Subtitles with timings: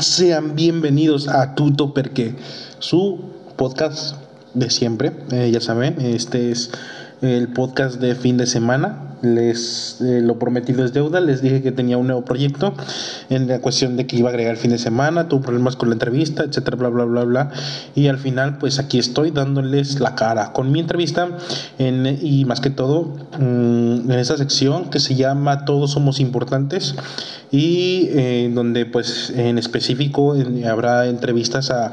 [0.00, 2.34] Sean bienvenidos a Tuto Perque,
[2.80, 4.16] su podcast
[4.52, 5.12] de siempre.
[5.30, 6.70] Eh, ya saben, este es
[7.22, 9.05] el podcast de fin de semana.
[9.22, 11.20] Les eh, lo prometido es deuda.
[11.20, 12.74] Les dije que tenía un nuevo proyecto
[13.30, 15.28] en la cuestión de que iba a agregar el fin de semana.
[15.28, 17.50] Tuve problemas con la entrevista, etcétera, bla, bla, bla, bla.
[17.94, 21.28] Y al final, pues aquí estoy dándoles la cara con mi entrevista.
[21.78, 26.94] En, y más que todo, mm, en esa sección que se llama Todos somos importantes.
[27.50, 30.34] Y eh, donde, pues en específico,
[30.68, 31.92] habrá entrevistas a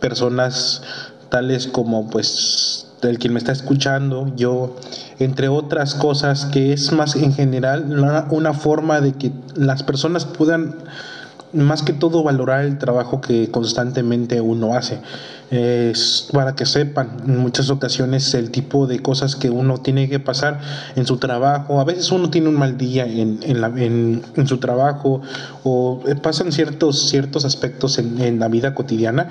[0.00, 0.82] personas
[1.28, 4.76] tales como, pues el quien me está escuchando, yo,
[5.18, 10.24] entre otras cosas, que es más en general una, una forma de que las personas
[10.24, 10.74] puedan
[11.54, 14.98] más que todo valorar el trabajo que constantemente uno hace.
[15.50, 20.18] Es para que sepan en muchas ocasiones el tipo de cosas que uno tiene que
[20.18, 20.60] pasar
[20.96, 21.80] en su trabajo.
[21.80, 25.20] A veces uno tiene un mal día en, en, en, en su trabajo
[25.62, 29.28] o pasan ciertos, ciertos aspectos en, la vida cotidiana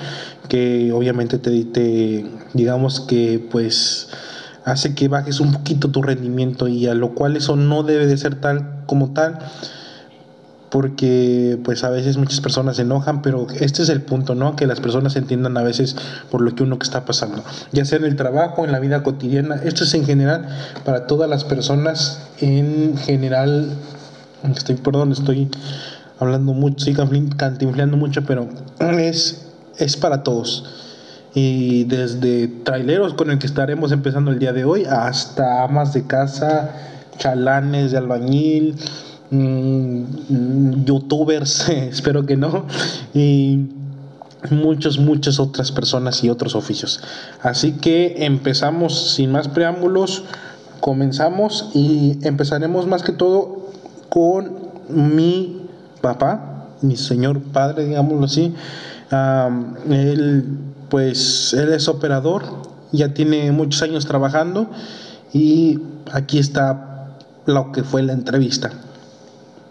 [0.47, 4.09] que obviamente te, te digamos que pues
[4.65, 8.17] hace que bajes un poquito tu rendimiento y a lo cual eso no debe de
[8.17, 9.39] ser tal como tal
[10.73, 14.55] porque pues a veces muchas personas se enojan, pero este es el punto, ¿no?
[14.55, 15.95] Que las personas entiendan a veces
[16.31, 19.03] por lo que uno que está pasando, ya sea en el trabajo, en la vida
[19.03, 20.47] cotidiana, esto es en general
[20.83, 23.69] para todas las personas, en general,
[24.51, 25.47] estoy, perdón, estoy
[26.19, 28.49] hablando mucho, estoy cantinfleando mucho, pero
[28.79, 29.45] es,
[29.77, 30.65] es para todos.
[31.35, 36.07] Y desde traileros con el que estaremos empezando el día de hoy, hasta amas de
[36.07, 36.71] casa,
[37.19, 38.75] chalanes de albañil,
[39.31, 42.65] Mm, youtubers, espero que no,
[43.13, 43.67] y
[44.51, 47.01] muchas, muchas otras personas y otros oficios.
[47.41, 50.23] Así que empezamos sin más preámbulos,
[50.79, 53.69] comenzamos y empezaremos más que todo
[54.09, 54.57] con
[54.89, 55.67] mi
[56.01, 58.53] papá, mi señor padre, digámoslo así.
[59.89, 60.45] él,
[60.89, 62.43] pues, él es operador,
[62.91, 64.69] ya tiene muchos años trabajando
[65.33, 65.79] y
[66.11, 68.71] aquí está lo que fue la entrevista.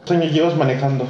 [0.05, 1.07] ¿Cuántos años llevas manejando?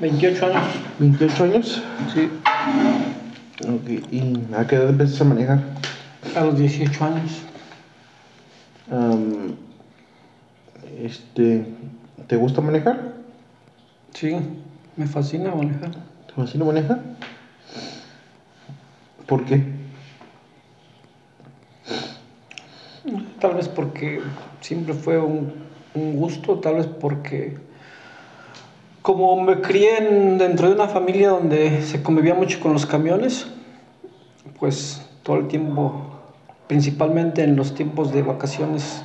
[0.00, 0.62] 28 años.
[1.00, 1.82] ¿28 años?
[2.12, 2.30] Sí.
[3.68, 5.60] Ok, ¿y a qué edad empezaste a manejar?
[6.36, 7.42] A los 18 años.
[11.00, 11.66] este,
[12.26, 13.14] ¿Te gusta manejar?
[14.14, 14.36] Sí,
[14.96, 15.92] me fascina manejar.
[16.26, 17.00] ¿Te fascina manejar?
[19.26, 19.83] ¿Por qué?
[23.38, 24.20] Tal vez porque
[24.60, 25.52] siempre fue un,
[25.94, 27.58] gusto, tal vez porque
[29.02, 30.00] como me crié
[30.38, 33.46] dentro de una familia donde se convivía mucho con los camiones,
[34.58, 35.92] pues todo el tiempo,
[36.66, 39.04] principalmente en los tiempos de vacaciones,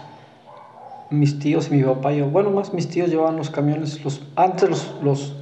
[1.10, 4.70] mis tíos y mi papá, yo, bueno, más mis tíos llevaban los camiones, los, antes
[4.70, 5.36] los, los,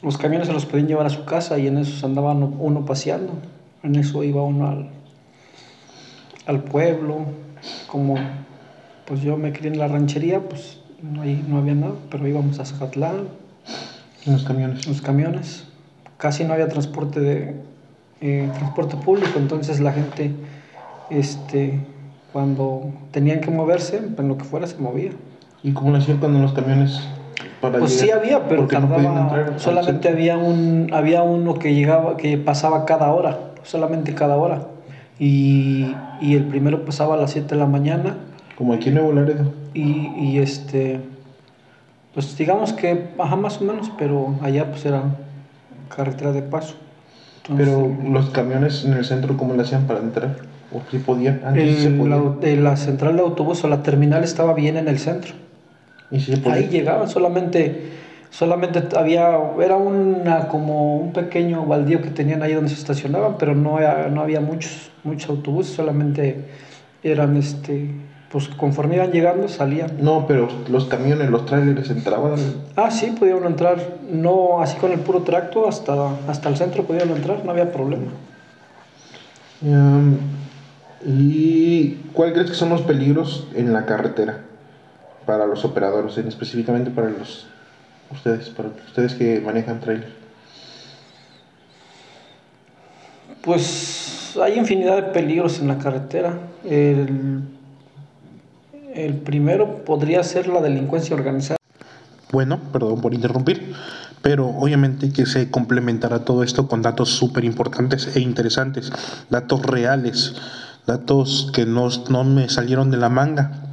[0.00, 3.32] los camiones se los podían llevar a su casa y en eso andaba uno, paseando,
[3.82, 4.90] en eso iba uno al,
[6.46, 7.26] al pueblo,
[7.86, 8.16] como
[9.06, 12.64] pues yo me crié en la ranchería, pues no, no había nada, pero íbamos a
[12.64, 13.28] Zacatlán.
[14.26, 14.86] En los camiones.
[14.86, 15.66] Los camiones.
[16.16, 17.54] Casi no había transporte de
[18.20, 20.32] eh, transporte público, entonces la gente,
[21.10, 21.80] este,
[22.32, 25.10] cuando tenían que moverse, en lo que fuera se movía.
[25.62, 27.00] ¿Y cómo lo hacían cuando los camiones
[27.60, 32.84] para pues sí había, pero tardaba, solamente había un, había uno que llegaba, que pasaba
[32.84, 34.68] cada hora, solamente cada hora
[35.18, 38.16] y, y el primero pasaba a las 7 de la mañana.
[38.56, 39.52] Como aquí en Nuevo Laredo.
[39.74, 41.00] Y, y este,
[42.14, 45.02] pues digamos que, ajá, más o menos, pero allá pues era
[45.94, 46.76] carretera de paso.
[47.56, 50.36] pero los camiones en el centro, ¿cómo le hacían para entrar?
[50.72, 51.40] ¿O si podían?
[51.42, 55.34] La, la, central de autobús o la terminal estaba bien en el centro.
[56.10, 57.90] ¿Y si Ahí llegaban solamente
[58.36, 63.54] solamente había, era una, como un pequeño baldío que tenían ahí donde se estacionaban, pero
[63.54, 63.78] no,
[64.10, 66.44] no había muchos, muchos autobuses, solamente
[67.04, 67.92] eran, este,
[68.30, 69.98] pues conforme iban llegando salían.
[70.00, 72.34] No, pero los camiones, los trailers entraban.
[72.74, 73.78] Ah, sí, podían entrar,
[74.10, 78.10] no así con el puro tracto, hasta, hasta el centro podían entrar, no había problema.
[81.06, 84.40] ¿Y cuál crees que son los peligros en la carretera
[85.24, 87.46] para los operadores, específicamente para los
[88.14, 90.12] ustedes, para ustedes que manejan trailer?
[93.42, 96.34] Pues hay infinidad de peligros en la carretera.
[96.64, 97.42] El,
[98.94, 101.58] el primero podría ser la delincuencia organizada.
[102.32, 103.74] Bueno, perdón por interrumpir,
[104.22, 108.90] pero obviamente que se complementará todo esto con datos súper importantes e interesantes,
[109.30, 110.34] datos reales,
[110.86, 113.63] datos que no, no me salieron de la manga.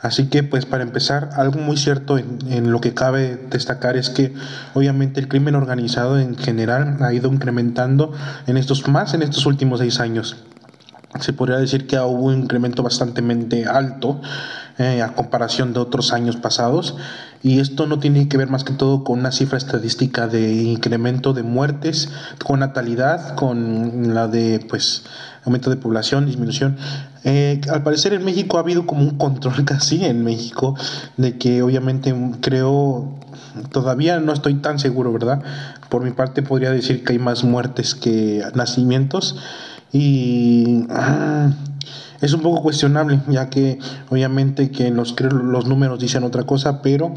[0.00, 4.32] Así que pues para empezar, algo muy cierto en, lo que cabe destacar es que
[4.74, 8.12] obviamente el crimen organizado en general ha ido incrementando
[8.46, 10.36] en estos más en estos últimos seis años.
[11.20, 13.22] Se podría decir que hubo un incremento bastante
[13.66, 14.20] alto
[14.78, 16.94] eh, a comparación de otros años pasados
[17.42, 21.32] y esto no tiene que ver más que todo con una cifra estadística de incremento
[21.32, 22.10] de muertes,
[22.44, 25.04] con natalidad, con la de pues
[25.44, 26.76] aumento de población, disminución.
[27.24, 30.76] Eh, al parecer en México ha habido como un control casi en México
[31.16, 33.18] de que obviamente creo
[33.70, 35.42] todavía no estoy tan seguro, ¿verdad?
[35.88, 39.36] Por mi parte podría decir que hay más muertes que nacimientos
[39.92, 40.86] y
[42.20, 43.78] es un poco cuestionable ya que
[44.10, 47.14] obviamente que los los números dicen otra cosa, pero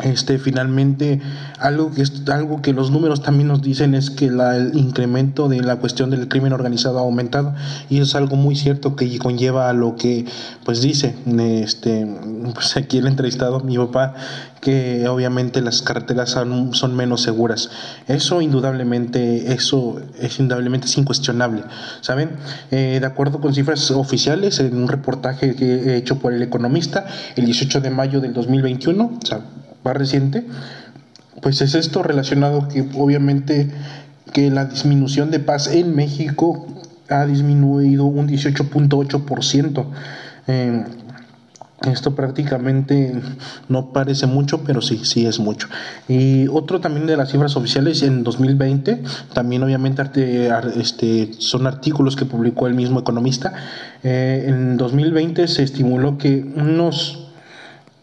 [0.00, 1.20] este, finalmente,
[1.58, 2.02] algo que,
[2.32, 6.28] algo que los números también nos dicen es que el incremento de la cuestión del
[6.28, 7.54] crimen organizado ha aumentado
[7.90, 10.24] y es algo muy cierto que conlleva a lo que
[10.64, 12.06] pues dice este,
[12.54, 14.14] pues aquí el entrevistado, mi papá,
[14.60, 17.70] que obviamente las carreteras son, menos seguras.
[18.08, 21.64] Eso indudablemente, eso es indudablemente es incuestionable,
[22.00, 22.30] ¿saben?
[22.70, 27.06] Eh, de acuerdo con cifras oficiales, en un reportaje que he hecho por El Economista,
[27.36, 29.40] el 18 de mayo del 2021, o sea,
[29.84, 30.46] más reciente,
[31.40, 33.70] pues es esto relacionado que obviamente
[34.32, 36.66] que la disminución de paz en México
[37.08, 39.86] ha disminuido un 18.8%.
[40.48, 40.84] Eh,
[41.90, 43.12] esto prácticamente
[43.68, 45.68] no parece mucho, pero sí, sí es mucho.
[46.08, 49.02] Y otro también de las cifras oficiales en 2020,
[49.32, 50.02] también obviamente
[50.76, 53.52] este, son artículos que publicó el mismo economista.
[54.04, 57.21] Eh, en 2020 se estimuló que unos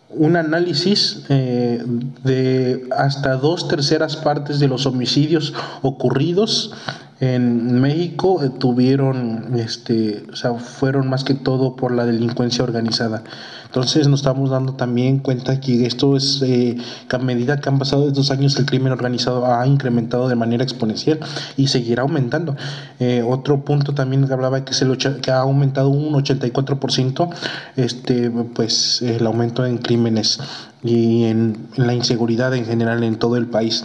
[0.09, 1.83] un análisis eh,
[2.23, 6.73] de hasta dos terceras partes de los homicidios ocurridos
[7.19, 13.23] en México eh, tuvieron, este, o sea, fueron más que todo por la delincuencia organizada.
[13.65, 16.77] Entonces nos estamos dando también cuenta que esto es, eh,
[17.07, 20.63] que a medida que han pasado estos años, el crimen organizado ha incrementado de manera
[20.63, 21.19] exponencial
[21.55, 22.55] y seguirá aumentando.
[22.99, 27.29] Eh, otro punto también que hablaba que, es el, que ha aumentado un 84%
[27.75, 30.39] este, pues, el aumento en crímenes
[30.83, 33.83] y en la inseguridad en general en todo el país.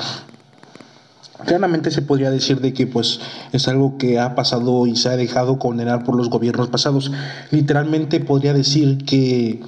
[1.47, 3.21] Claramente se podría decir de que pues
[3.53, 7.13] es algo que ha pasado y se ha dejado condenar por los gobiernos pasados.
[7.51, 9.61] Literalmente podría decir que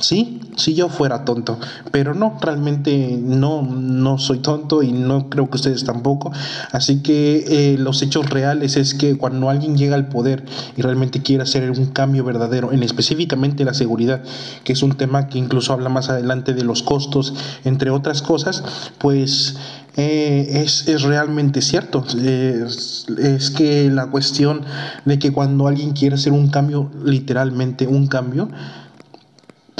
[0.00, 1.58] sí, si yo fuera tonto,
[1.90, 6.32] pero no, realmente no, no soy tonto y no creo que ustedes tampoco.
[6.72, 10.44] Así que eh, los hechos reales es que cuando alguien llega al poder
[10.76, 14.22] y realmente quiere hacer un cambio verdadero, en específicamente la seguridad,
[14.64, 17.34] que es un tema que incluso habla más adelante de los costos,
[17.64, 18.64] entre otras cosas,
[18.98, 19.56] pues
[19.96, 22.04] eh, es, es, realmente cierto.
[22.06, 24.62] Es, es, que la cuestión
[25.04, 28.48] de que cuando alguien quiere hacer un cambio, literalmente un cambio,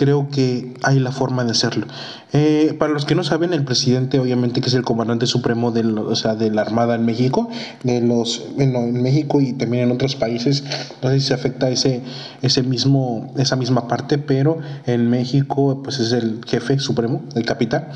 [0.01, 1.87] creo que hay la forma de hacerlo.
[2.33, 5.85] Eh, para los que no saben, el presidente, obviamente, que es el comandante supremo de,
[5.85, 7.51] o sea, de la Armada en México,
[7.83, 10.65] de los, en México y también en otros países,
[11.03, 12.01] no se afecta ese,
[12.41, 17.89] ese mismo, esa misma parte, pero en México, pues es el jefe supremo, el capitán.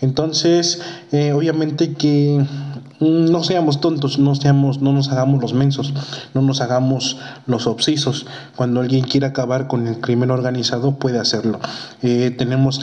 [0.00, 0.80] Entonces,
[1.12, 2.44] eh, obviamente que
[3.00, 5.92] no seamos tontos, no, seamos, no nos hagamos los mensos,
[6.34, 8.26] no nos hagamos los obsesos.
[8.56, 11.60] Cuando alguien quiere acabar con el crimen organizado, puede hacerlo.
[12.02, 12.80] Eh, tenemos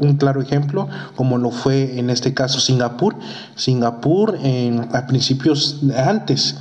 [0.00, 3.16] un claro ejemplo, como lo fue en este caso Singapur.
[3.54, 4.38] Singapur,
[4.92, 6.56] a principios, antes,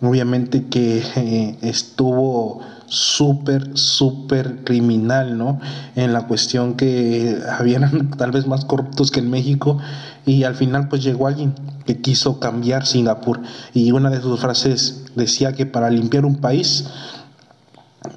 [0.00, 5.60] obviamente que eh, estuvo súper, súper criminal, ¿no?
[5.94, 9.78] En la cuestión que habían tal vez más corruptos que en México
[10.24, 13.40] y al final pues llegó alguien que quiso cambiar Singapur
[13.72, 16.86] y una de sus frases decía que para limpiar un país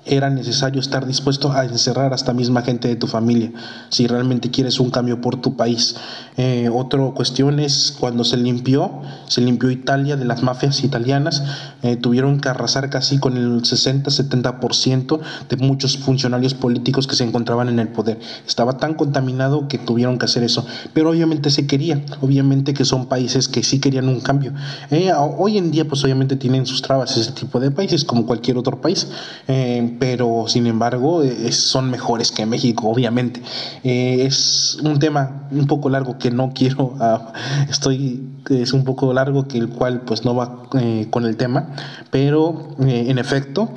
[0.06, 3.52] era necesario estar dispuesto a encerrar a esta misma gente de tu familia
[3.90, 5.96] si realmente quieres un cambio por tu país.
[6.38, 11.44] Eh, otra cuestión es cuando se limpió, se limpió Italia de las mafias italianas,
[11.82, 15.20] eh, tuvieron que arrasar casi con el 60-70%
[15.50, 18.20] de muchos funcionarios políticos que se encontraban en el poder.
[18.48, 23.08] Estaba tan contaminado que tuvieron que hacer eso, pero obviamente se quería, obviamente que son
[23.08, 24.54] países que sí querían un cambio.
[24.92, 28.58] Eh, hoy en día pues obviamente tienen sus trabas ese tipo de países como cualquier
[28.58, 29.08] otro país.
[29.48, 31.22] Eh, pero sin embargo
[31.52, 33.42] son mejores que México, obviamente.
[33.84, 37.34] Eh, es un tema un poco largo que no quiero, ah,
[37.70, 41.70] estoy, es un poco largo que el cual pues no va eh, con el tema,
[42.12, 43.70] pero eh, en efecto,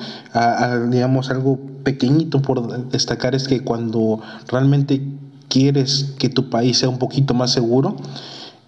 [0.88, 5.02] digamos algo pequeñito por destacar es que cuando realmente
[5.48, 7.96] quieres que tu país sea un poquito más seguro,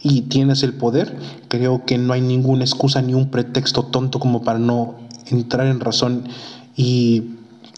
[0.07, 1.17] y tienes el poder,
[1.49, 4.97] creo que no hay ninguna excusa ni un pretexto tonto como para no
[5.31, 6.29] entrar en razón
[6.77, 7.37] y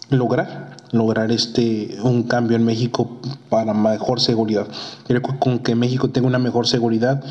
[0.09, 4.67] lograr lograr este un cambio en México para mejor seguridad.
[5.05, 7.23] Creo que con que México tenga una mejor seguridad,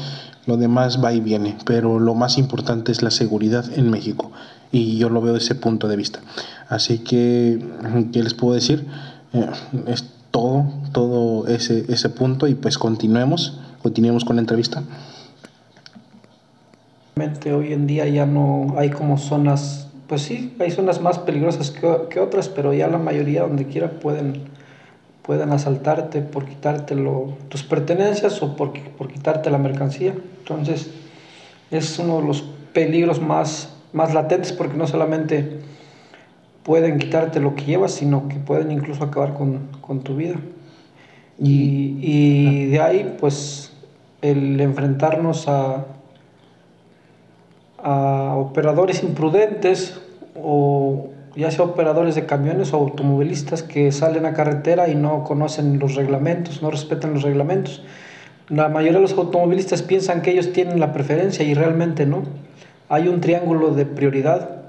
[0.46, 4.30] lo demás va y viene, pero lo más importante es la seguridad en México
[4.72, 6.20] y yo lo veo desde ese punto de vista.
[6.68, 7.64] Así que,
[8.12, 8.86] ¿qué les puedo decir?
[9.32, 9.46] Eh,
[9.86, 14.82] es todo, todo ese, ese punto y pues continuemos, continuemos con la entrevista.
[17.46, 22.20] Hoy en día ya no hay como zonas, pues sí, hay zonas más peligrosas que,
[22.20, 24.42] otras, pero ya la mayoría donde quiera pueden,
[25.22, 26.96] pueden asaltarte por quitarte
[27.48, 30.14] tus pertenencias o por, por quitarte la mercancía.
[30.38, 30.90] Entonces
[31.70, 35.60] es uno de los peligros más, más latentes porque no solamente
[36.62, 40.36] pueden quitarte lo que llevas, sino que pueden incluso acabar con, con tu vida.
[41.38, 43.72] Y, y, de ahí, pues,
[44.22, 45.84] el enfrentarnos a,
[47.82, 50.00] a operadores imprudentes
[50.34, 55.78] o ya sea operadores de camiones o automovilistas que salen a carretera y no conocen
[55.78, 57.82] los reglamentos, no respetan los reglamentos.
[58.48, 62.22] La mayoría de los automovilistas piensan que ellos tienen la preferencia y realmente no.
[62.88, 64.62] Hay un triángulo de prioridad,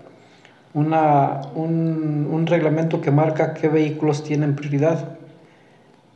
[0.73, 5.17] una, un, un reglamento que marca qué vehículos tienen prioridad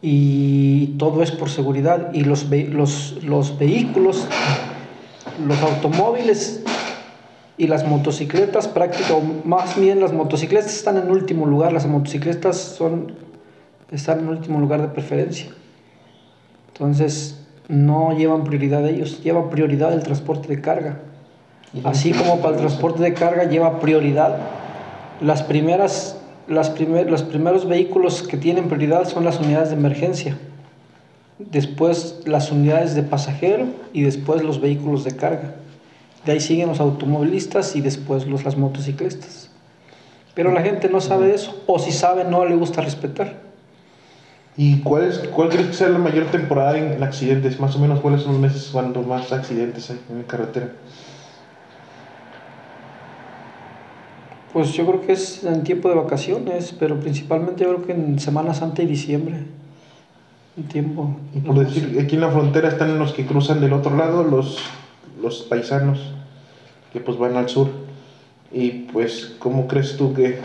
[0.01, 4.27] y todo es por seguridad y los, los, los vehículos,
[5.47, 6.63] los automóviles
[7.61, 13.13] y las motocicletas prácticamente, más bien las motocicletas están en último lugar, las motocicletas son,
[13.91, 15.51] están en último lugar de preferencia.
[16.69, 21.01] Entonces no llevan prioridad ellos, lleva prioridad el transporte de carga.
[21.83, 24.39] Así como para el transporte de carga lleva prioridad,
[25.21, 30.35] las primeras, las los primeros vehículos que tienen prioridad son las unidades de emergencia,
[31.37, 35.57] después las unidades de pasajero y después los vehículos de carga.
[36.25, 39.49] De ahí siguen los automovilistas y después los, las motociclistas.
[40.33, 43.41] Pero la gente no sabe eso, o si sabe no le gusta respetar.
[44.57, 47.59] ¿Y cuál, es, cuál crees que sea la mayor temporada en accidentes?
[47.59, 50.71] Más o menos, ¿cuáles son los meses cuando más accidentes hay en la carretera?
[54.53, 58.19] Pues yo creo que es en tiempo de vacaciones, pero principalmente yo creo que en
[58.19, 59.45] Semana Santa y diciembre.
[60.57, 61.15] En tiempo.
[61.33, 64.59] Y por decir, aquí en la frontera están los que cruzan del otro lado, los
[65.21, 65.99] los paisanos
[66.91, 67.69] que pues van al sur.
[68.51, 70.39] Y pues, ¿cómo crees tú que...?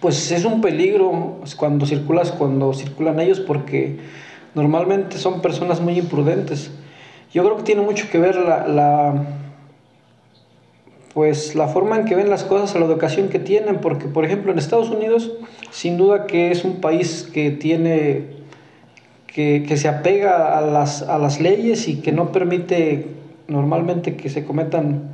[0.00, 3.98] Pues es un peligro cuando circulas, cuando circulan ellos, porque
[4.54, 6.70] normalmente son personas muy imprudentes.
[7.32, 9.26] Yo creo que tiene mucho que ver la, la
[11.14, 14.50] pues la forma en que ven las cosas, la educación que tienen, porque por ejemplo
[14.50, 15.30] en Estados Unidos,
[15.70, 18.28] sin duda que es un país que tiene,
[19.26, 23.06] que, que se apega a las, a las leyes y que no permite
[23.48, 25.10] normalmente que se cometan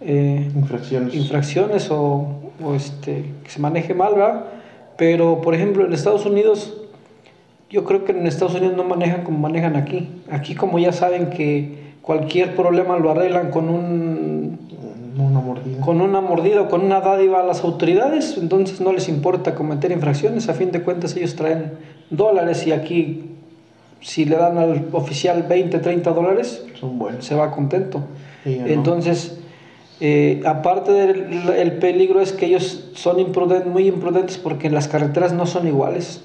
[0.00, 2.26] eh, infracciones, infracciones o,
[2.74, 4.44] este, que se maneje mal, ¿verdad?
[4.96, 6.74] Pero, por ejemplo, en Estados Unidos,
[7.70, 10.08] yo creo que en Estados Unidos no manejan como manejan aquí.
[10.30, 14.58] Aquí como ya saben que cualquier problema lo arreglan con un...
[15.16, 15.80] Una mordida.
[15.80, 19.92] Con una mordida o con una dádiva a las autoridades, entonces no les importa cometer
[19.92, 20.48] infracciones.
[20.48, 21.72] A fin de cuentas ellos traen
[22.10, 23.33] dólares y aquí
[24.04, 26.62] si le dan al oficial 20, 30 dólares,
[27.20, 28.02] se va contento.
[28.44, 29.38] Entonces,
[29.98, 35.32] eh, aparte del el peligro es que ellos son imprudentes, muy imprudentes porque las carreteras
[35.32, 36.22] no son iguales.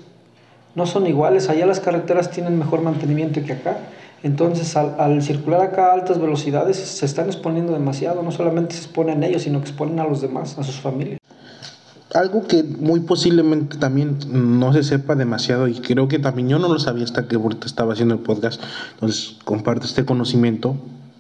[0.76, 1.50] No son iguales.
[1.50, 3.78] Allá las carreteras tienen mejor mantenimiento que acá.
[4.24, 8.22] Entonces, al, al, circular acá a altas velocidades, se están exponiendo demasiado.
[8.24, 11.20] No solamente se exponen ellos, sino que exponen a los demás, a sus familias
[12.14, 16.68] algo que muy posiblemente también no se sepa demasiado y creo que también yo no
[16.68, 18.62] lo sabía hasta que ahorita estaba haciendo el podcast.
[18.94, 20.76] Entonces, comparto este conocimiento.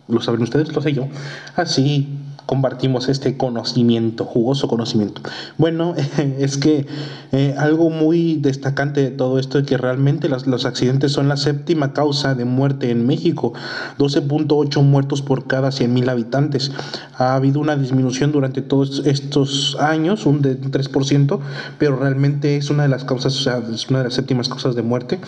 [0.08, 1.08] Lo saben ustedes, lo sé yo.
[1.56, 2.08] Así
[2.50, 5.22] compartimos este conocimiento, jugoso conocimiento.
[5.60, 5.94] Bueno,
[6.40, 6.88] es que
[7.32, 11.94] eh, algo muy destacante de todo esto es que realmente los accidentes son la séptima
[11.94, 13.54] causa de muerte en México,
[14.00, 16.72] 12.8 muertos por cada 100.000 habitantes.
[17.20, 21.40] Ha habido una disminución durante todos estos años, un de 3%,
[21.78, 24.74] pero realmente es una de las causas, o sea, es una de las séptimas causas
[24.74, 25.20] de muerte,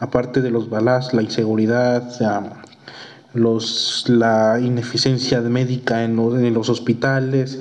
[0.00, 2.67] aparte de los balas, la inseguridad, o
[3.34, 7.58] los, la ineficiencia médica en los, en los hospitales,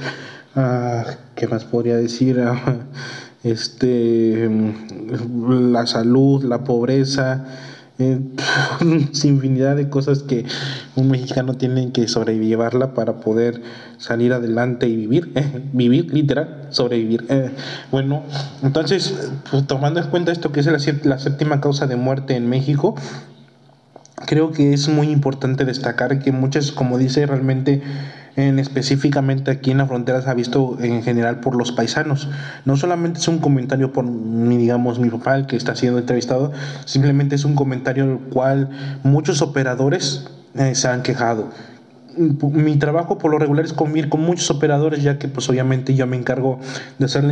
[0.56, 1.06] ah,
[1.36, 2.44] ¿qué más podría decir?
[3.44, 4.50] Este,
[5.48, 7.46] la salud, la pobreza,
[8.00, 8.20] eh,
[9.24, 10.46] infinidad de cosas que
[10.96, 13.62] un mexicano tiene que sobrellevarla para poder
[13.98, 17.26] salir adelante y vivir, eh, vivir literal, sobrevivir.
[17.30, 17.50] Eh,
[17.92, 18.24] bueno,
[18.62, 22.48] entonces, pues, tomando en cuenta esto que es la, la séptima causa de muerte en
[22.50, 22.96] México,
[24.26, 27.82] creo que es muy importante destacar que muchas, como dice, realmente
[28.36, 32.30] en específicamente aquí en la frontera se ha visto en general por los paisanos.
[32.66, 36.52] No solamente es un comentario por mi, digamos, mi papá, el que está siendo entrevistado,
[36.86, 38.70] simplemente es un comentario el cual
[39.04, 41.50] muchos operadores eh, se han quejado
[42.18, 46.08] mi trabajo por lo regular es convivir con muchos operadores, ya que pues obviamente yo
[46.08, 46.60] me encargo
[46.98, 47.24] de hacer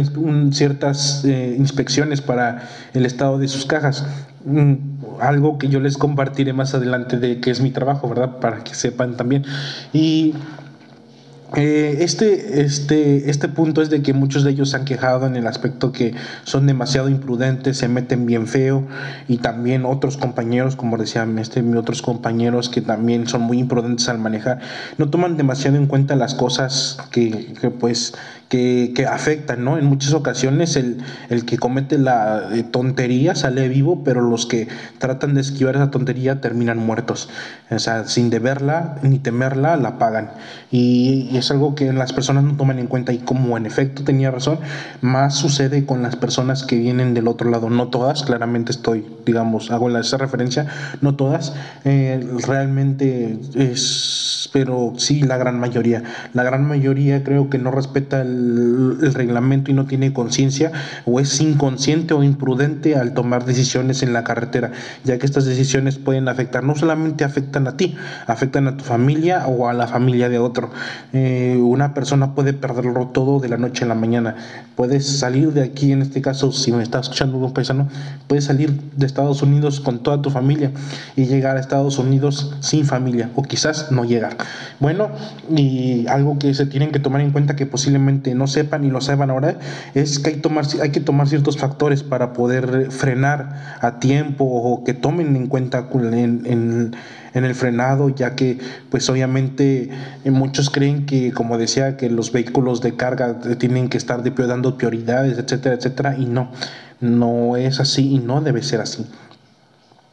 [0.52, 4.06] ciertas eh, inspecciones para el estado de sus cajas.
[4.46, 4.76] Mm,
[5.20, 8.40] algo que yo les compartiré más adelante de qué es mi trabajo, ¿verdad?
[8.40, 9.44] Para que sepan también.
[9.94, 10.34] Y
[11.56, 15.36] eh, este, este, este punto es de que muchos de ellos se han quejado en
[15.36, 18.84] el aspecto que son demasiado imprudentes, se meten bien feo
[19.28, 24.20] y también otros compañeros, como decían este, otros compañeros que también son muy imprudentes al
[24.20, 24.60] manejar,
[24.98, 28.14] no toman demasiado en cuenta las cosas que, que pues
[28.50, 29.78] que, que, afectan, ¿no?
[29.78, 30.98] En muchas ocasiones el,
[31.30, 34.68] el que comete la eh, tontería sale vivo, pero los que
[35.00, 37.30] tratan de esquivar esa tontería terminan muertos.
[37.72, 40.32] O sea, sin deberla ni temerla, la pagan.
[40.72, 44.04] Y, y es algo que las personas no toman en cuenta y como en efecto
[44.04, 44.60] tenía razón,
[45.02, 47.70] más sucede con las personas que vienen del otro lado.
[47.70, 50.68] No todas, claramente estoy, digamos, hago esa referencia,
[51.02, 51.54] no todas.
[51.84, 56.04] Eh, realmente es, pero sí la gran mayoría.
[56.34, 60.72] La gran mayoría creo que no respeta el el, reglamento y no tiene conciencia
[61.06, 64.72] o es inconsciente o imprudente al tomar decisiones en la carretera,
[65.04, 67.96] ya que estas decisiones pueden afectar, no solamente afectan a ti,
[68.28, 70.72] afectan a tu familia o a la familia de otro.
[71.14, 74.36] Eh, una persona puede perderlo todo de la noche a la mañana.
[74.76, 77.88] Puedes salir de aquí, en este caso, si me está escuchando un paisano,
[78.28, 80.72] puedes salir de Estados Unidos con toda tu familia
[81.16, 84.38] y llegar a Estados Unidos sin familia o quizás no llegar.
[84.80, 85.10] Bueno,
[85.56, 89.02] y algo que se tienen que tomar en cuenta que posiblemente no sepan y lo
[89.02, 89.60] sepan ahora,
[89.94, 90.42] es que
[90.82, 95.90] hay, que tomar ciertos factores para poder frenar a tiempo o que tomen en cuenta
[95.94, 96.96] en,
[97.34, 98.58] el frenado, ya que
[98.90, 99.90] pues obviamente
[100.24, 104.78] eh, muchos creen que, como decía, que los vehículos de carga tienen que estar dando
[104.78, 106.50] prioridades, etcétera, etcétera, y no,
[107.02, 109.06] no es así y no debe ser así.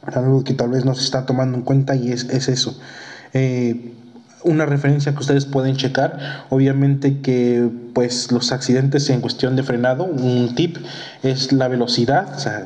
[0.02, 2.76] Algo que tal vez no se está tomando en cuenta y es, es eso.
[3.34, 3.94] Eh,
[4.44, 6.46] una referencia que ustedes pueden checar.
[6.50, 10.78] Obviamente que pues los accidentes en cuestión de frenado, un tip
[11.22, 12.64] es la velocidad, o sea,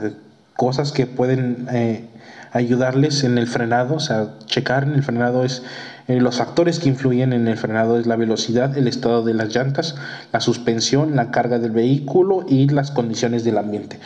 [0.56, 2.06] cosas que pueden eh,
[2.52, 5.62] ayudarles en el frenado, o sea, checar en el frenado es
[6.08, 9.54] eh, los factores que influyen en el frenado es la velocidad, el estado de las
[9.54, 9.96] llantas,
[10.32, 13.98] la suspensión, la carga del vehículo y las condiciones del ambiente.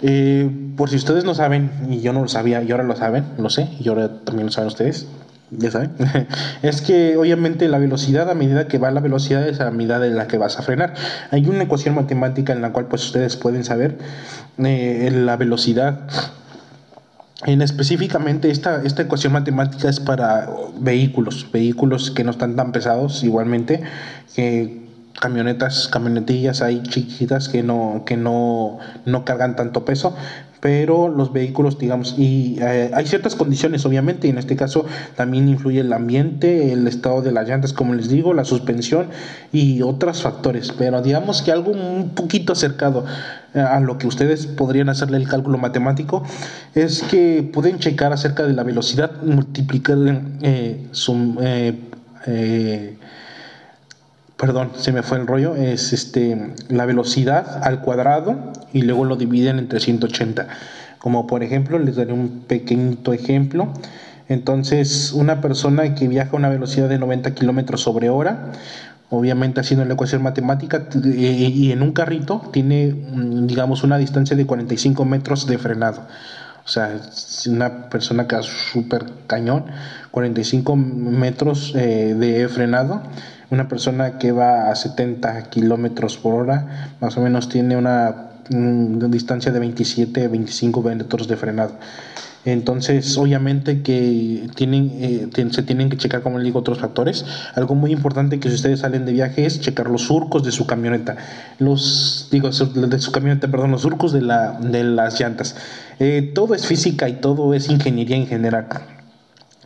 [0.00, 3.24] Eh, por si ustedes no saben, y yo no lo sabía, y ahora lo saben,
[3.38, 5.06] lo sé, y ahora también lo saben ustedes,
[5.50, 5.92] ya saben,
[6.62, 10.10] es que obviamente la velocidad a medida que va la velocidad es a medida de
[10.10, 10.94] la que vas a frenar.
[11.30, 13.98] Hay una ecuación matemática en la cual pues ustedes pueden saber
[14.58, 16.00] eh, la velocidad.
[17.46, 23.22] En específicamente esta, esta ecuación matemática es para vehículos, vehículos que no están tan pesados
[23.22, 23.82] igualmente,
[24.34, 24.88] que
[25.20, 30.16] camionetas, camionetillas hay chiquitas que no, que no, no cargan tanto peso,
[30.60, 34.84] pero los vehículos, digamos, y eh, hay ciertas condiciones, obviamente, y en este caso
[35.16, 39.08] también influye el ambiente, el estado de las llantas, como les digo, la suspensión
[39.52, 43.04] y otros factores, pero digamos que algo un poquito acercado
[43.54, 46.22] eh, a lo que ustedes podrían hacerle el cálculo matemático
[46.74, 49.96] es que pueden checar acerca de la velocidad, multiplicar
[50.42, 52.96] eh, su, eh,
[54.38, 59.16] perdón, se me fue el rollo, es este, la velocidad al cuadrado y luego lo
[59.16, 60.46] dividen entre 180.
[60.98, 63.72] Como por ejemplo, les daré un pequeñito ejemplo.
[64.28, 68.52] Entonces, una persona que viaja a una velocidad de 90 kilómetros sobre hora,
[69.10, 74.46] obviamente haciendo la ecuación matemática, y en un carrito tiene, mm, digamos, una distancia de
[74.46, 76.06] 45 metros de frenado.
[76.64, 77.00] O sea,
[77.48, 79.64] una persona que es súper cañón,
[80.10, 83.02] 45 metros eh, de frenado
[83.50, 89.52] una persona que va a 70 kilómetros por hora, más o menos tiene una, distancia
[89.52, 91.72] de 27, 25 metros de frenado.
[92.44, 97.26] Entonces, obviamente que tienen, eh, se tienen que checar, como les digo, otros factores.
[97.54, 100.66] Algo muy importante que si ustedes salen de viaje es checar los surcos de su
[100.66, 101.16] camioneta.
[101.58, 105.56] Los, digo, de su camioneta, perdón, los surcos de, la, de las llantas.
[105.98, 108.66] Eh, todo es física y todo es ingeniería en general.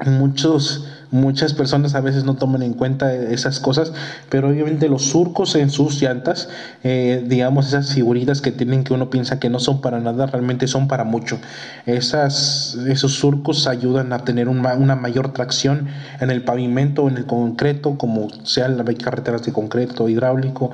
[0.05, 3.93] Muchos Muchas personas a veces no toman en cuenta esas cosas,
[4.31, 6.49] pero obviamente los surcos en sus llantas,
[6.85, 10.67] eh, digamos esas figuritas que tienen que uno piensa que no son para nada, realmente
[10.67, 11.39] son para mucho.
[11.85, 17.99] Esas, esos surcos ayudan a tener una, mayor tracción en el pavimento, en el concreto,
[17.99, 20.71] como sean las carreteras de concreto hidráulico,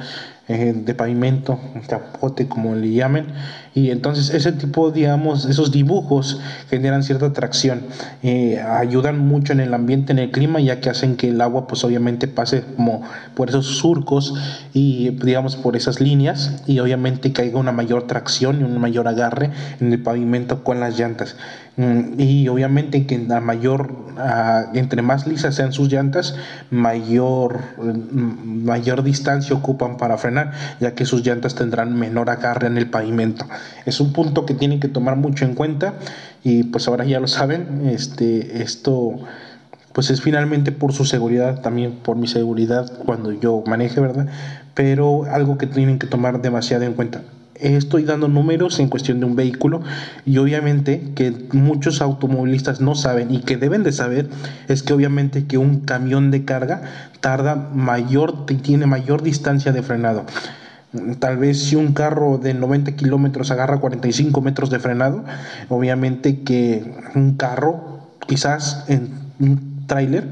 [0.46, 3.27] eh, de pavimento, capote como le llamen,
[3.74, 7.83] y entonces ese tipo, digamos, esos dibujos generan cierta atracción,
[8.22, 11.66] eh, ayudan mucho en el ambiente, en el clima, ya que hacen que el agua
[11.66, 13.02] pues obviamente pase como
[13.35, 14.35] por esos surcos
[14.72, 19.50] y digamos por esas líneas y obviamente caiga una mayor tracción y un mayor agarre
[19.81, 21.37] en el pavimento con las llantas.
[21.78, 23.94] Mm, y obviamente que la mayor,
[24.74, 26.35] entre más lisas sean sus llantas,
[26.70, 32.78] mayor, mm, mayor distancia ocupan para frenar, ya que sus llantas tendrán menor agarre en
[32.78, 33.46] el pavimento.
[33.87, 35.94] Es un punto que tienen que tomar mucho en cuenta
[36.44, 39.14] y pues ahora ya lo saben, este, esto
[39.92, 44.29] pues es finalmente por su seguridad, también por mi seguridad cuando yo maneje, ¿verdad?
[44.75, 47.23] Pero algo que tienen que tomar demasiado en cuenta
[47.61, 49.83] estoy dando números en cuestión de un vehículo
[50.25, 54.29] y obviamente que muchos automovilistas no saben y que deben de saber
[54.68, 56.83] es que obviamente que un camión de carga
[57.21, 60.25] tarda mayor, tiene mayor distancia de frenado.
[61.18, 65.22] Tal vez si un carro de 90 kilómetros agarra 45 metros de frenado,
[65.68, 70.27] obviamente que un carro, quizás en un tráiler,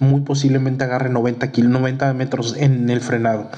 [0.00, 3.50] muy posiblemente agarre 90, 90 metros en el frenado.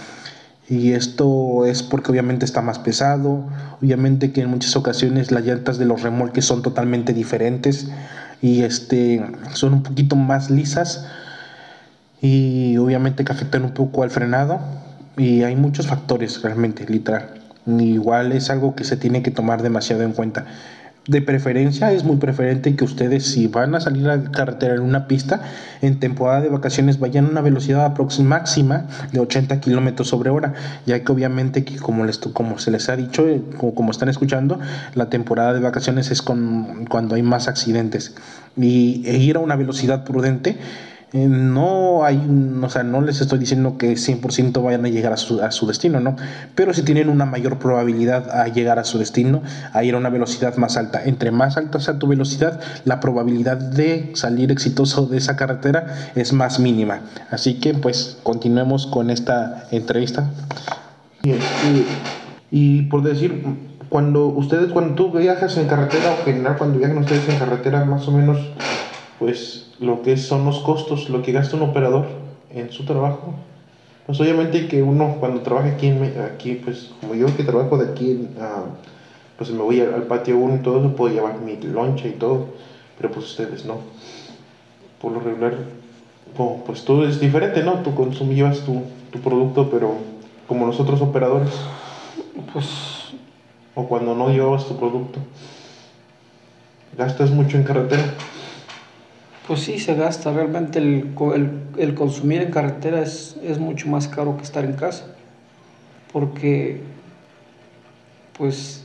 [0.68, 3.48] Y esto es porque obviamente está más pesado,
[3.82, 7.88] obviamente que en muchas ocasiones las llantas de los remolques son totalmente diferentes
[8.40, 11.06] y este, son un poquito más lisas
[12.22, 14.60] y obviamente que afectan un poco al frenado
[15.16, 17.30] y hay muchos factores realmente, literal.
[17.66, 20.46] Igual es algo que se tiene que tomar demasiado en cuenta
[21.06, 24.80] de preferencia es muy preferente que ustedes si van a salir a la carretera en
[24.80, 25.42] una pista
[25.82, 30.54] en temporada de vacaciones vayan a una velocidad máxima de 80 kilómetros sobre hora
[30.86, 34.08] ya que obviamente que como les como se les ha dicho eh, como, como están
[34.08, 34.58] escuchando
[34.94, 38.14] la temporada de vacaciones es con, cuando hay más accidentes
[38.56, 40.56] y e ir a una velocidad prudente
[41.14, 42.20] eh, no hay,
[42.60, 45.64] o sea, no les estoy diciendo que 100% vayan a llegar a su, a su,
[45.64, 46.16] destino, ¿no?
[46.56, 49.40] Pero si tienen una mayor probabilidad a llegar a su destino,
[49.72, 51.04] a ir a una velocidad más alta.
[51.04, 56.32] Entre más alta sea tu velocidad, la probabilidad de salir exitoso de esa carretera es
[56.32, 57.02] más mínima.
[57.30, 60.28] Así que, pues, continuemos con esta entrevista.
[61.22, 61.34] Y,
[62.50, 63.44] y por decir,
[63.88, 68.08] cuando ustedes, cuando tú viajas en carretera, o general, cuando viajan ustedes en carretera, más
[68.08, 68.38] o menos,
[69.24, 72.04] pues lo que son los costos, lo que gasta un operador
[72.54, 73.32] en su trabajo.
[74.04, 75.90] Pues obviamente que uno cuando trabaja aquí,
[76.30, 78.68] aquí pues como yo que trabajo de aquí, uh,
[79.38, 82.48] pues me voy al, patio 1 y todo eso, puedo llevar mi loncha y todo,
[82.98, 83.78] pero pues ustedes no.
[85.00, 85.54] Por lo regular,
[86.66, 87.76] pues todo es diferente, ¿no?
[87.78, 89.94] Tú consumes, llevas tu, tu producto, pero
[90.46, 91.54] como los otros operadores,
[92.52, 92.66] pues...
[93.74, 95.18] O cuando no llevas tu producto,
[96.98, 98.04] gastas mucho en carretera.
[99.46, 100.32] Pues sí, se gasta.
[100.32, 101.14] Realmente el,
[101.76, 105.06] el, consumir en carretera es, es, mucho más caro que estar en casa.
[106.12, 106.80] Porque,
[108.38, 108.84] pues,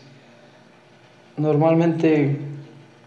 [1.38, 2.38] normalmente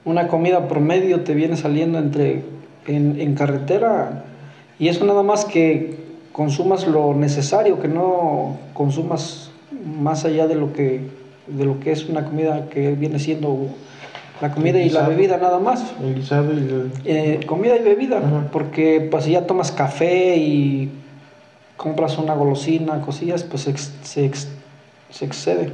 [0.05, 2.43] una comida promedio te viene saliendo entre
[2.87, 4.25] en, en carretera
[4.79, 5.97] y eso nada más que
[6.33, 9.51] consumas lo necesario, que no consumas
[9.85, 11.01] más allá de lo que,
[11.47, 13.69] de lo que es una comida que viene siendo
[14.42, 15.94] la comida y la bebida nada más.
[16.02, 20.90] El guisado y eh, comida y bebida, porque pues si ya tomas café y
[21.76, 25.70] compras una golosina, cosillas, pues se, se, excede,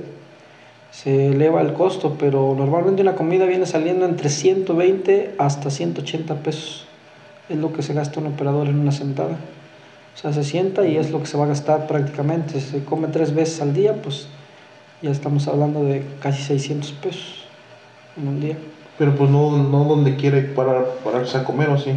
[0.90, 6.87] se eleva el costo, pero normalmente una comida viene saliendo entre 120 hasta 180 pesos.
[7.48, 9.38] Es lo que se gasta un operador en una sentada.
[10.14, 12.61] O sea, se sienta y es lo que se va a gastar prácticamente.
[12.61, 14.28] Si se come tres veces al día, pues
[15.00, 17.38] ya estamos hablando de casi 600 pesos
[18.18, 18.57] en día.
[18.98, 21.92] Pero pues no, no donde quiere parar, pararse a comer o sí.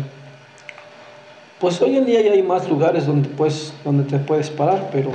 [1.59, 5.11] Pues hoy en día ya hay más lugares donde, pues, donde te puedes parar, pero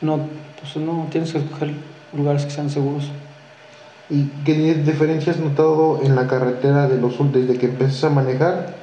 [0.00, 0.20] no,
[0.60, 1.72] pues no tienes que escoger
[2.12, 3.10] lugares que sean seguros.
[4.08, 8.74] ¿Y qué diferencias has notado en la carretera de los desde que empezaste a manejar?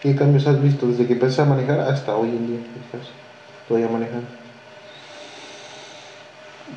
[0.00, 3.10] ¿Qué cambios has visto desde que empezaste a manejar hasta hoy en día que estás
[3.66, 4.28] todavía manejando?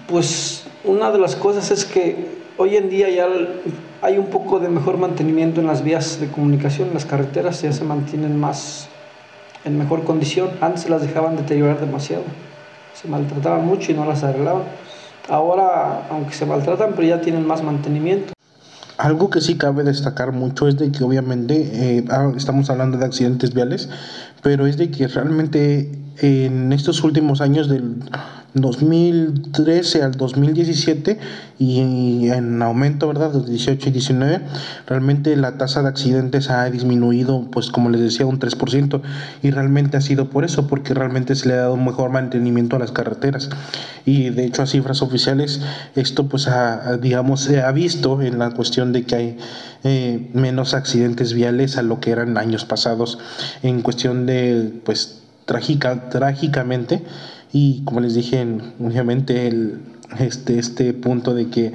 [0.08, 3.28] Pues una de las cosas es que hoy en día ya
[4.02, 7.84] hay un poco de mejor mantenimiento en las vías de comunicación, las carreteras ya se
[7.84, 8.88] mantienen más
[9.64, 10.50] en mejor condición.
[10.62, 12.24] Antes las dejaban deteriorar demasiado,
[12.94, 14.64] se maltrataban mucho y no las arreglaban.
[15.30, 18.34] Ahora, aunque se maltratan, pero ya tienen más mantenimiento.
[18.98, 23.06] Algo que sí cabe destacar mucho es de que obviamente eh, ah, estamos hablando de
[23.06, 23.90] accidentes viales,
[24.44, 27.96] pero es de que realmente en estos últimos años del
[28.54, 31.18] 2013 al 2017
[31.58, 33.32] y en aumento, ¿verdad?
[33.32, 34.42] De 18 y 19,
[34.88, 39.02] realmente la tasa de accidentes ha disminuido, pues como les decía, un 3%
[39.42, 42.76] y realmente ha sido por eso, porque realmente se le ha dado un mejor mantenimiento
[42.76, 43.50] a las carreteras.
[44.06, 45.62] Y de hecho a cifras oficiales
[45.96, 46.50] esto pues
[47.02, 49.38] digamos se ha visto en la cuestión de que hay
[49.84, 53.20] eh, menos accidentes viales a lo que eran años pasados.
[53.62, 57.04] En cuestión de pues trágica, trágicamente
[57.54, 58.46] y como les dije,
[58.80, 59.82] obviamente el,
[60.20, 61.74] este, este punto de que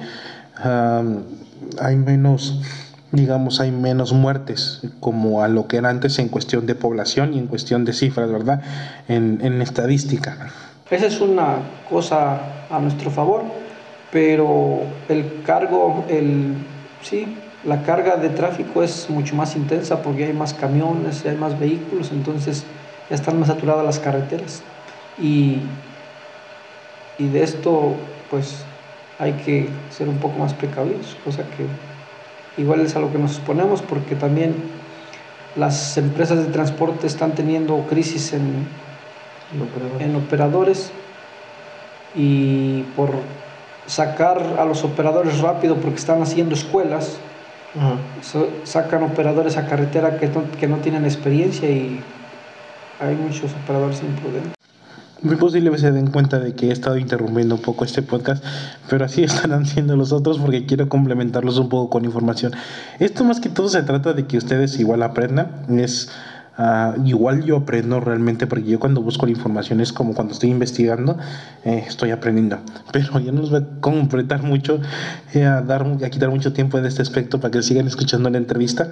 [0.63, 2.61] hay menos,
[3.13, 7.39] digamos, hay menos muertes como a lo que era antes en cuestión de población y
[7.39, 8.63] en cuestión de cifras, ¿verdad?
[9.09, 10.51] En, en estadística.
[10.91, 11.57] Esa es una
[11.91, 13.43] cosa a nuestro favor,
[14.13, 16.55] pero el cargo, el,
[17.03, 21.59] sí, la carga de tráfico es mucho más intensa porque hay más camiones, hay más
[21.59, 22.65] vehículos, entonces
[23.11, 24.63] ya están más saturadas las carreteras.
[25.19, 25.61] Y,
[27.19, 27.95] y de esto,
[28.31, 28.65] pues,
[29.19, 33.37] hay que ser un poco más precavidos, cosa que igual es a lo que nos
[33.37, 34.55] exponemos porque también
[35.57, 38.67] las empresas de transporte están teniendo crisis en,
[40.01, 40.93] en operadores.
[42.15, 43.11] Y por
[43.87, 47.19] sacar a los operadores rápido porque están haciendo escuelas,
[48.65, 52.01] sacan operadores a carretera que no, que no tienen experiencia y
[53.01, 54.56] hay muchos operadores imprudentes.
[55.27, 58.45] Muy posible se den cuenta de que he estado interrumpiendo un poco este podcast,
[58.89, 62.53] pero así estarán siendo los otros porque quiero complementarlos un poco con información.
[63.01, 66.11] Esto más que todo se trata de que ustedes igual aprendan, es
[66.59, 70.49] Ah, igual yo aprendo realmente porque yo cuando busco la información es como cuando estoy
[70.49, 71.19] investigando,
[71.65, 72.59] eh, estoy aprendiendo.
[72.93, 74.81] Pero ya no les voy a completar mucho,
[75.35, 78.39] eh, a, dar, a quitar mucho tiempo de este aspecto para que sigan escuchando la
[78.39, 78.91] entrevista.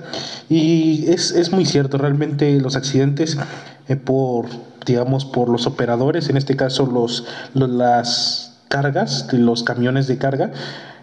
[0.51, 3.39] Y es, es muy cierto, realmente los accidentes
[3.89, 4.47] eh, por,
[4.87, 10.51] digamos, por los operadores, en este caso los, los las cargas, los camiones de carga,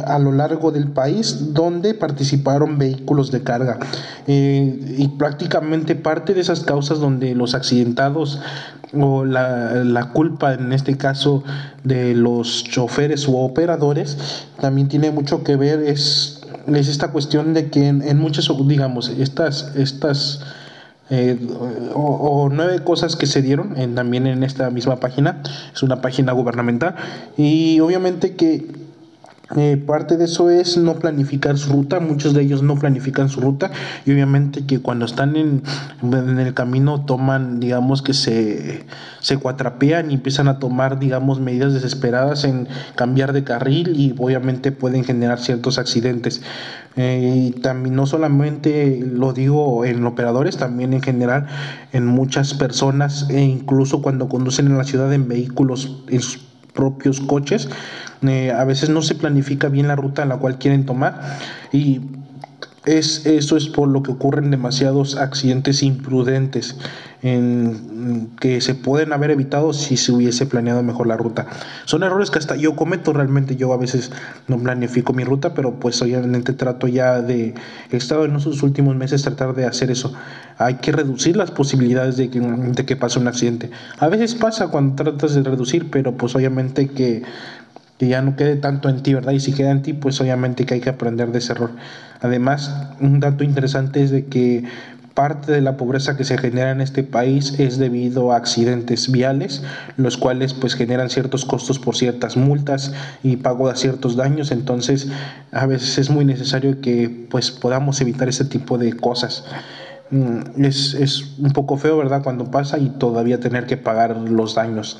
[0.07, 3.79] a lo largo del país donde participaron vehículos de carga.
[4.27, 8.41] Eh, y prácticamente parte de esas causas donde los accidentados
[8.93, 11.43] o la, la, culpa en este caso
[11.83, 17.71] de los choferes u operadores también tiene mucho que ver es, es esta cuestión de
[17.71, 20.45] que en, muchas digamos estas estas
[21.11, 21.39] eh,
[21.95, 25.43] o, nueve cosas que se dieron también en esta misma página
[25.75, 26.95] es una página gubernamental
[27.37, 28.84] y obviamente que
[29.57, 33.43] eh, parte de eso es no planificar su ruta, muchos de ellos no planifican su
[33.43, 33.71] ruta
[34.07, 35.63] y obviamente que cuando están en,
[36.03, 38.87] en el camino toman, digamos que se,
[39.21, 44.73] se cuatrapean y empiezan a tomar, digamos, medidas desesperadas en cambiar de carril y obviamente
[44.73, 46.41] pueden generar ciertos accidentes.
[46.97, 51.49] Eh, y también no solamente lo digo en operadores, también en general
[51.93, 57.21] en muchas personas e incluso cuando conducen en la ciudad en vehículos, en sus propios
[57.21, 57.69] coches,
[58.23, 61.39] eh, a veces no se planifica bien la ruta a la cual quieren tomar
[61.73, 62.01] y
[62.87, 66.77] es, eso es por lo que ocurren demasiados accidentes imprudentes
[67.23, 71.47] en, que se pueden haber evitado si se hubiese planeado mejor la ruta.
[71.87, 74.13] Son errores que hasta yo cometo realmente, yo a veces
[74.47, 77.55] no planifico mi ruta, pero pues obviamente trato ya de,
[77.91, 80.13] he estado en esos últimos meses tratar de hacer eso.
[80.59, 83.71] Hay que reducir las posibilidades de que, de que pase un accidente.
[83.99, 87.23] A veces pasa cuando tratas de reducir, pero pues obviamente que
[87.99, 89.33] que ya no quede tanto en ti, ¿verdad?
[89.33, 91.71] Y si queda en ti, pues obviamente que hay que aprender de ese error.
[92.21, 94.65] Además, un dato interesante es de que
[95.15, 99.63] parte de la pobreza que se genera en este país es debido a accidentes viales,
[99.97, 105.09] los cuales pues generan ciertos costos por ciertas multas y pago de ciertos daños, entonces
[105.53, 109.45] a veces es muy necesario que pues podamos evitar ese tipo de cosas.
[110.11, 112.23] Mm, es, es un poco feo, ¿verdad?
[112.23, 114.99] Cuando pasa y todavía tener que pagar los daños.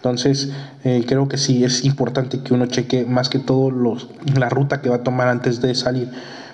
[0.00, 0.50] Entonces,
[0.82, 4.80] eh, creo que sí es importante que uno cheque más que todo los, la ruta
[4.80, 6.08] que va a tomar antes de salir.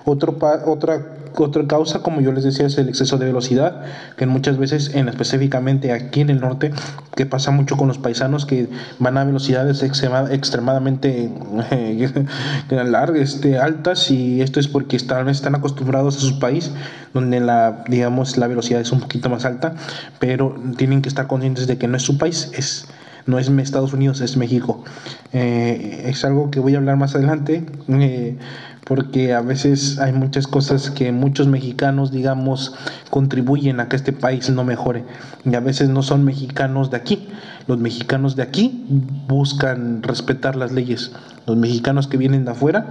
[0.04, 1.06] Otro otra,
[1.36, 3.84] otra causa, como yo les decía, es el exceso de velocidad,
[4.16, 6.72] que muchas veces, en, específicamente aquí en el norte,
[7.14, 11.30] que pasa mucho con los paisanos que van a velocidades extremadamente
[11.70, 12.10] eh,
[13.14, 16.72] este, altas y esto es porque están, están acostumbrados a su país,
[17.14, 19.76] donde la, digamos, la velocidad es un poquito más alta,
[20.18, 22.88] pero tienen que estar conscientes de que no es su país, es
[23.26, 24.84] no es Estados Unidos, es México.
[25.32, 27.66] Eh, es algo que voy a hablar más adelante.
[27.88, 28.38] Eh,
[28.86, 32.72] porque a veces hay muchas cosas que muchos mexicanos, digamos,
[33.10, 35.04] contribuyen a que este país no mejore.
[35.44, 37.28] Y a veces no son mexicanos de aquí.
[37.66, 38.86] Los mexicanos de aquí
[39.26, 41.10] buscan respetar las leyes.
[41.48, 42.86] Los mexicanos que vienen de afuera,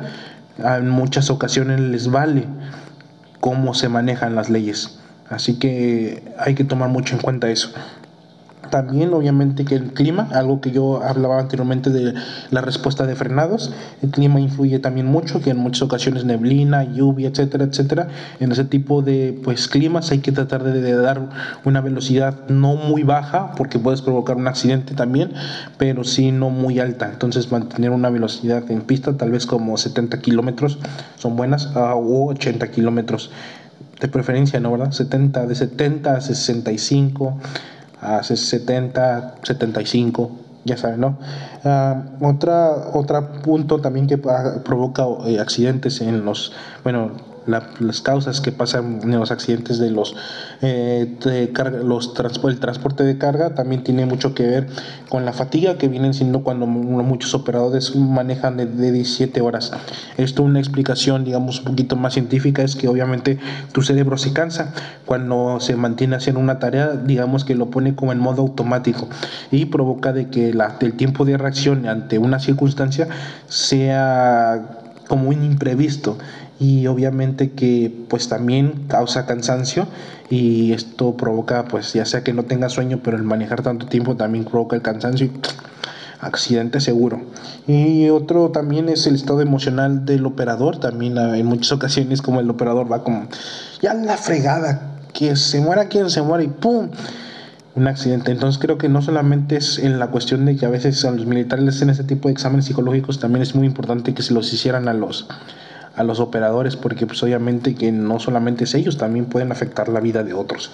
[0.58, 2.46] en muchas ocasiones les vale
[3.40, 5.00] cómo se manejan las leyes.
[5.30, 7.72] Así que hay que tomar mucho en cuenta eso.
[8.70, 12.14] También obviamente que el clima, algo que yo hablaba anteriormente de
[12.52, 17.30] la respuesta de frenados, el clima influye también mucho, que en muchas ocasiones neblina, lluvia,
[17.30, 18.08] etcétera, etcétera.
[18.40, 21.30] En ese tipo de pues climas hay que tratar de, dar
[21.64, 25.32] una velocidad no muy baja, porque puedes provocar un accidente también,
[25.78, 27.10] pero sí no muy alta.
[27.12, 30.80] Entonces mantener una velocidad en pista, tal vez como 70 kilómetros,
[31.18, 33.32] son buenas, ah, o 80 kilómetros
[34.00, 34.72] de preferencia, ¿no?
[34.72, 34.92] ¿Verdad?
[34.92, 37.38] 70, de 70 a 65
[38.06, 40.32] hace 70, 75,
[40.66, 41.18] ya saben, ¿no?
[41.64, 47.12] Uh, otra, otra punto también que provoca eh, accidentes en los, bueno,
[47.48, 50.16] las causas que pasan en los accidentes de los,
[50.62, 54.68] eh, de carga, los el transporte de carga también tiene mucho que ver
[55.10, 59.72] con la fatiga que vienen siendo cuando muchos operadores manejan de, 17 horas.
[60.18, 63.40] Esto una explicación, digamos, un poquito más científica es que obviamente
[63.72, 64.74] tu cerebro se cansa
[65.06, 69.08] cuando se mantiene haciendo una tarea, digamos que lo pone como en modo automático
[69.52, 73.08] y provoca de que la, el tiempo de reacción ante una circunstancia
[73.48, 76.18] sea como un imprevisto
[76.60, 79.88] y obviamente que pues también causa cansancio
[80.30, 84.16] y esto provoca pues ya sea que no tenga sueño pero el manejar tanto tiempo
[84.16, 85.30] también provoca el cansancio
[86.22, 87.22] accidente seguro
[87.68, 92.50] y otro también es el estado emocional del operador también en muchas ocasiones como el
[92.50, 93.28] operador va como
[93.82, 96.90] ya la fregada que se muera quien se muera y pum
[97.76, 98.32] un accidente.
[98.32, 101.26] Entonces creo que no solamente es en la cuestión de que a veces a los
[101.26, 104.52] militares les hacen ese tipo de exámenes psicológicos, también es muy importante que se los
[104.54, 105.28] hicieran a los
[105.96, 110.00] a los operadores porque pues obviamente que no solamente es ellos, también pueden afectar la
[110.00, 110.72] vida de otros.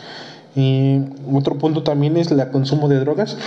[0.56, 3.38] Y otro punto también es el consumo de drogas.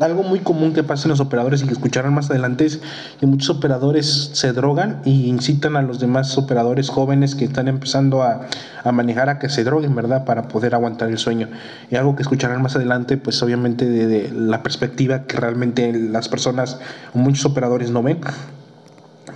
[0.00, 2.80] Algo muy común que pasa en los operadores y que escucharán más adelante es
[3.20, 8.22] que muchos operadores se drogan y incitan a los demás operadores jóvenes que están empezando
[8.22, 8.46] a,
[8.82, 10.24] a manejar a que se droguen, ¿verdad?
[10.24, 11.48] Para poder aguantar el sueño.
[11.90, 16.78] Y algo que escucharán más adelante, pues obviamente de, la perspectiva que realmente las personas,
[17.12, 18.20] muchos operadores no ven,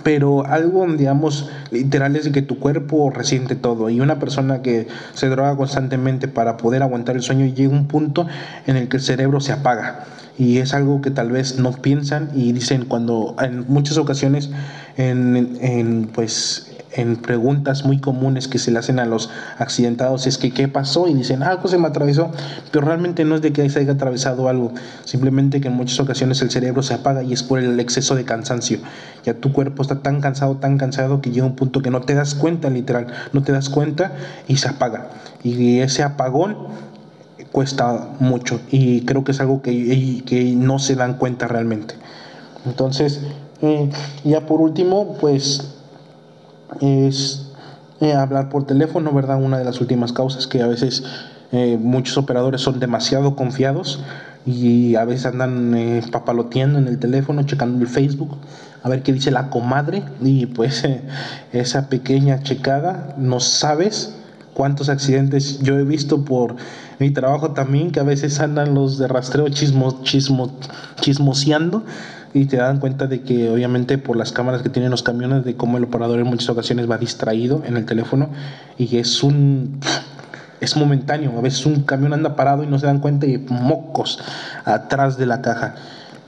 [0.05, 3.89] pero algo, digamos, literal es que tu cuerpo resiente todo.
[3.89, 8.27] Y una persona que se droga constantemente para poder aguantar el sueño llega un punto
[8.67, 10.05] en el que el cerebro se apaga.
[10.37, 14.51] Y es algo que tal vez no piensan y dicen cuando en muchas ocasiones
[14.95, 16.64] en, en pues
[16.95, 21.07] en preguntas muy comunes que se le hacen a los accidentados es que qué pasó
[21.07, 22.31] y dicen algo se me atravesó,
[22.71, 24.71] pero realmente no es de que se haya atravesado algo,
[25.03, 28.23] simplemente que en muchas ocasiones el cerebro se apaga y es por el exceso de
[28.23, 28.79] cansancio.
[29.25, 32.13] Ya tu cuerpo está tan cansado, tan cansado que llega un punto que no te
[32.13, 34.13] das cuenta literal, no te das cuenta
[34.47, 35.09] y se apaga.
[35.43, 36.55] Y ese apagón
[37.51, 41.95] cuesta mucho y creo que es algo que, que no se dan cuenta realmente.
[42.65, 43.21] Entonces,
[43.61, 43.89] eh,
[44.23, 45.74] ya por último, pues
[46.81, 47.47] es
[48.01, 49.41] eh, hablar por teléfono, ¿verdad?
[49.41, 51.03] Una de las últimas causas que a veces
[51.51, 54.03] eh, muchos operadores son demasiado confiados
[54.45, 58.37] y a veces andan eh, papaloteando en el teléfono, checando el Facebook,
[58.83, 60.83] a ver qué dice la comadre y pues
[61.53, 64.15] esa pequeña checada no sabes
[64.53, 66.55] cuántos accidentes yo he visto por
[66.99, 70.51] mi trabajo también, que a veces andan los de rastreo chismo, chismo,
[71.01, 71.83] chismoseando
[72.35, 75.55] y te dan cuenta de que obviamente por las cámaras que tienen los camiones de
[75.55, 78.29] cómo el operador en muchas ocasiones va distraído en el teléfono
[78.77, 79.79] y es un
[80.59, 84.19] es momentáneo, a veces un camión anda parado y no se dan cuenta y mocos
[84.65, 85.75] atrás de la caja.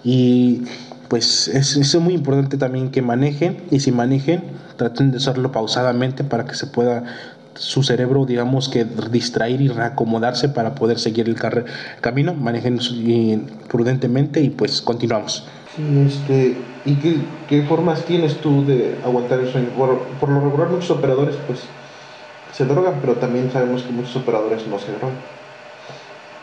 [0.02, 0.64] Y
[1.10, 4.44] pues es, es muy importante también que manejen y si manejen
[4.78, 7.04] traten de hacerlo pausadamente para que se pueda
[7.56, 11.36] su cerebro, digamos que distraer y reacomodarse para poder seguir el
[12.00, 12.80] camino, manejen
[13.68, 15.44] prudentemente y pues continuamos.
[15.78, 19.68] Este, ¿Y qué, qué, formas tienes tú de aguantar el sueño?
[19.78, 21.64] Por, por, lo regular muchos operadores pues
[22.52, 25.18] se drogan, pero también sabemos que muchos operadores no se drogan.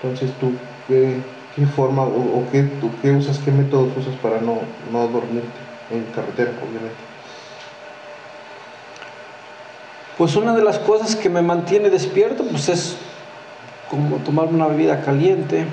[0.02, 0.52] Entonces tú,
[0.86, 1.16] ¿qué,
[1.56, 4.58] qué forma o, o qué, tú, qué usas, qué métodos usas para no,
[4.92, 5.48] no dormirte
[5.90, 7.14] en carretera, obviamente?
[10.16, 12.96] Pues una de las cosas que me mantiene despierto pues es
[13.90, 15.66] como tomar una bebida caliente,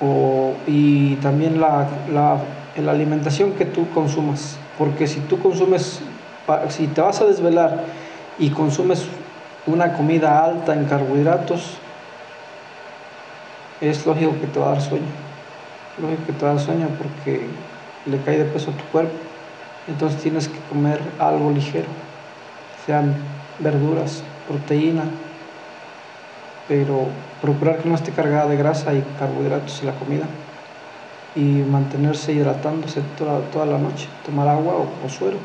[0.00, 2.38] o, y también la, la,
[2.76, 4.56] la, alimentación que tú consumas.
[4.78, 6.00] Porque si tú consumes,
[6.68, 7.84] si te vas a desvelar
[8.38, 9.06] y consumes
[9.66, 11.76] una comida alta en carbohidratos,
[13.80, 15.06] es lógico que te va a dar sueño.
[16.00, 17.46] lógico que te da sueño porque
[18.06, 19.14] le cae de peso a tu cuerpo.
[19.88, 21.88] Entonces tienes que comer algo ligero,
[22.86, 23.14] sean
[23.58, 25.04] verduras, proteína,
[26.70, 27.08] pero
[27.42, 30.24] procurar que no esté cargada de grasa y carbohidratos en la comida
[31.34, 35.36] y mantenerse hidratándose toda, toda la noche, tomar agua o, suero.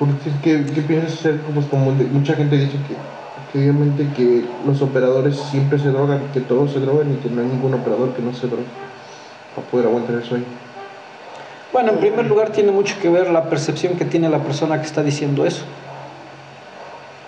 [0.00, 1.40] Porque, ¿qué, ¿Qué piensas hacer?
[1.54, 6.40] Pues como mucha gente dice que, que, obviamente que los operadores siempre se drogan, que
[6.40, 8.64] todos se drogan y que no hay ningún operador que no se drogue
[9.54, 10.44] para poder aguantar el sueño.
[11.72, 14.88] Bueno, en primer lugar tiene mucho que ver la percepción que tiene la persona que
[14.88, 15.62] está diciendo eso.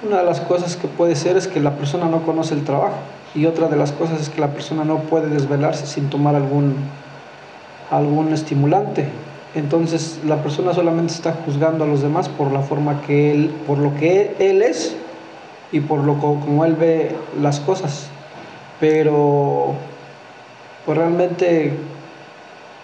[0.03, 2.97] Una de las cosas que puede ser es que la persona no conoce el trabajo
[3.35, 6.75] y otra de las cosas es que la persona no puede desvelarse sin tomar algún,
[7.91, 9.09] algún estimulante.
[9.55, 13.77] Entonces la persona solamente está juzgando a los demás por la forma que él, por
[13.77, 14.97] lo que él es
[15.71, 18.07] y por lo como él ve las cosas.
[18.81, 19.75] Pero
[20.87, 21.75] pues realmente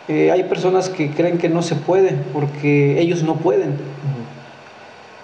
[0.09, 3.79] eh, hay personas que creen que no se puede porque ellos no pueden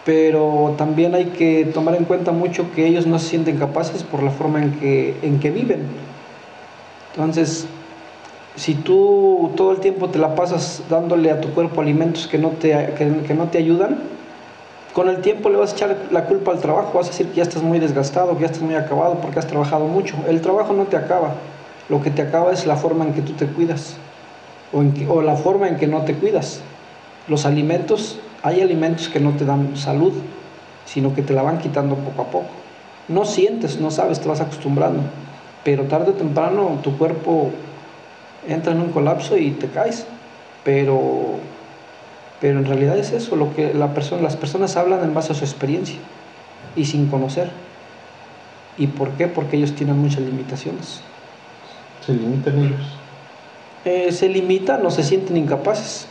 [0.04, 4.22] pero también hay que tomar en cuenta mucho que ellos no se sienten capaces por
[4.22, 5.86] la forma en que, en que viven.
[7.14, 7.66] Entonces,
[8.56, 12.50] si tú todo el tiempo te la pasas dándole a tu cuerpo alimentos que no
[12.50, 14.00] te, que, no te ayudan,
[14.92, 17.36] con el tiempo le vas a echar la culpa al trabajo, vas a decir que
[17.36, 20.16] ya estás muy desgastado, que ya estás muy acabado porque has trabajado mucho.
[20.28, 21.34] El trabajo no te acaba,
[21.88, 23.96] lo que te acaba es la forma en que tú te cuidas
[24.72, 24.82] o,
[25.12, 26.60] o la forma en que no te cuidas.
[27.28, 30.12] Los alimentos hay alimentos que no te dan salud,
[30.84, 32.50] sino que te la van quitando poco a poco.
[33.08, 35.02] No sientes, no sabes, te vas acostumbrando,
[35.64, 37.50] pero tarde o temprano tu cuerpo
[38.48, 40.06] entra en un colapso y te caes.
[40.64, 41.38] Pero,
[42.40, 45.34] pero en realidad es eso, lo que la persona, las personas hablan en base a
[45.34, 45.98] su experiencia
[46.76, 47.50] y sin conocer.
[48.78, 49.28] ¿Y por qué?
[49.28, 51.00] Porque ellos tienen muchas limitaciones.
[52.04, 52.98] ¿Se limitan ellos?
[53.84, 56.08] Eh, se limitan, no se sienten incapaces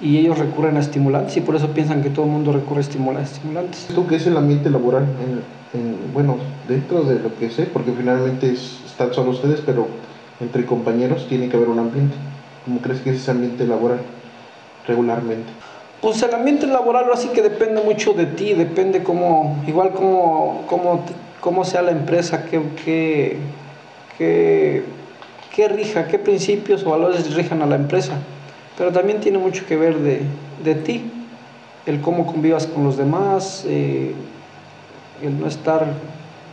[0.00, 2.82] y ellos recurren a estimulantes y por eso piensan que todo el mundo recurre a
[2.82, 3.88] estimulantes.
[3.94, 5.06] ¿Tú qué es el ambiente laboral?
[6.12, 6.36] bueno,
[6.66, 9.86] dentro de lo que sé, porque finalmente están solo ustedes, pero
[10.40, 12.16] entre compañeros tiene que haber un ambiente.
[12.64, 14.00] ¿Cómo crees que es ese ambiente laboral
[14.88, 15.48] regularmente?
[16.00, 21.04] Pues el ambiente laboral así que depende mucho de ti, depende cómo, igual cómo, cómo,
[21.40, 23.36] cómo sea la empresa, qué, qué,
[24.18, 24.82] qué,
[25.54, 28.14] qué rija, qué principios o valores rijan a la empresa
[28.76, 30.22] pero también tiene mucho que ver de,
[30.64, 31.10] de ti,
[31.86, 34.14] el cómo convivas con los demás, eh,
[35.22, 35.86] el no estar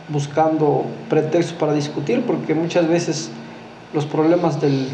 [0.08, 3.30] buscando pretextos para discutir, porque muchas veces
[3.92, 4.88] los problemas del,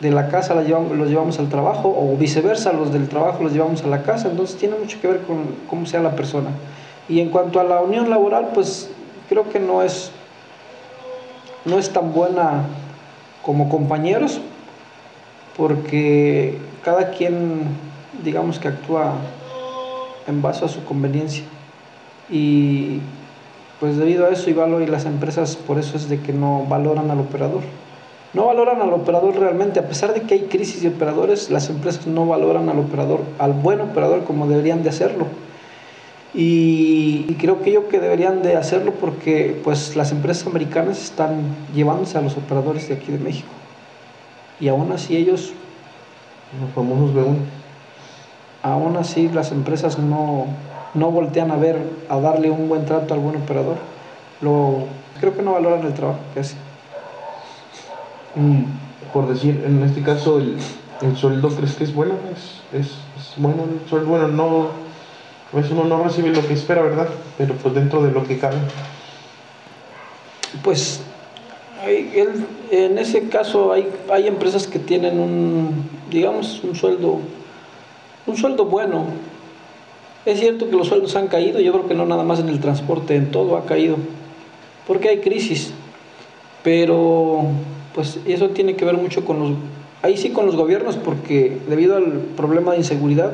[0.00, 3.52] de la casa los llevamos, los llevamos al trabajo o viceversa, los del trabajo los
[3.52, 5.38] llevamos a la casa, entonces tiene mucho que ver con
[5.68, 6.50] cómo sea la persona.
[7.08, 8.90] Y en cuanto a la unión laboral, pues
[9.28, 10.10] creo que no es,
[11.64, 12.62] no es tan buena
[13.42, 14.40] como compañeros,
[15.58, 17.64] porque cada quien,
[18.24, 19.14] digamos que actúa
[20.28, 21.42] en base a su conveniencia.
[22.30, 23.00] Y
[23.80, 27.10] pues debido a eso, igual hoy las empresas, por eso es de que no valoran
[27.10, 27.62] al operador.
[28.34, 32.06] No valoran al operador realmente, a pesar de que hay crisis de operadores, las empresas
[32.06, 35.26] no valoran al operador, al buen operador como deberían de hacerlo.
[36.34, 41.40] Y, creo que yo que deberían de hacerlo porque pues las empresas americanas están
[41.74, 43.48] llevándose a los operadores de aquí de México
[44.60, 45.52] y aún así ellos...
[46.60, 47.36] Los famosos B1.
[48.62, 50.46] Aún así las empresas no,
[50.94, 51.78] no voltean a ver,
[52.08, 53.76] a darle un buen trato al buen operador.
[54.40, 54.84] Lo,
[55.20, 56.56] creo que no valoran el trabajo que hace.
[58.34, 58.62] Mm,
[59.12, 60.58] por decir, en este caso, el,
[61.02, 62.14] el sueldo, ¿crees que es bueno?
[62.34, 62.94] Es, es,
[63.36, 64.68] bueno el sueldo, bueno, no,
[65.52, 67.08] pues uno no recibe lo que espera, ¿verdad?
[67.36, 68.58] Pero pues dentro de lo que cabe.
[70.62, 71.02] Pues
[71.86, 77.18] en ese caso hay, hay empresas que tienen un, digamos, un sueldo,
[78.26, 79.06] un sueldo bueno.
[80.26, 82.60] Es cierto que los sueldos han caído, yo creo que no nada más en el
[82.60, 83.96] transporte, en todo ha caído,
[84.86, 85.72] porque hay crisis.
[86.62, 87.44] Pero
[87.94, 89.50] pues eso tiene que ver mucho con los,
[90.02, 93.32] ahí sí con los gobiernos, porque debido al problema de inseguridad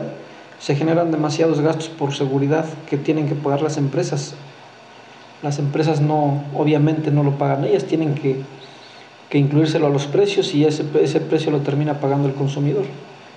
[0.61, 4.35] se generan demasiados gastos por seguridad que tienen que pagar las empresas
[5.45, 8.41] las empresas no, obviamente no lo pagan ellas, tienen que,
[9.29, 12.85] que incluírselo a los precios y ese, ese precio lo termina pagando el consumidor.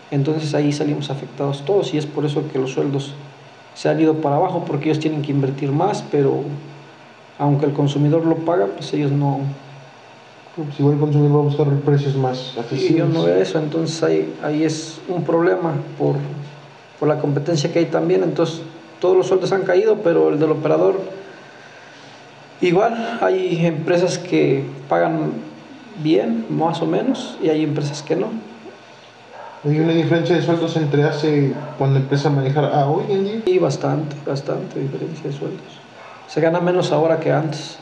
[0.10, 3.14] Entonces ahí salimos afectados todos y es por eso que los sueldos
[3.76, 6.44] se han ido para abajo porque ellos tienen que invertir más, pero
[7.38, 9.42] aunque el consumidor lo paga, pues ellos no...
[10.56, 12.92] Pues igual el consumidor va a buscar precios más accesibles.
[12.92, 16.16] Y yo no veo eso, entonces ahí, ahí es un problema por,
[17.00, 18.62] por la competencia que hay también, entonces
[19.00, 21.17] todos los sueldos han caído, pero el del operador
[22.62, 25.32] Igual hay empresas que pagan
[26.04, 28.28] bien, más o menos, y hay empresas que no.
[29.64, 33.42] ¿Hay una diferencia de sueldos entre hace cuando empieza a manejar a hoy en día?
[33.46, 35.68] Y bastante, bastante diferencia de sueldos.
[36.28, 37.78] Se gana menos ahora que antes.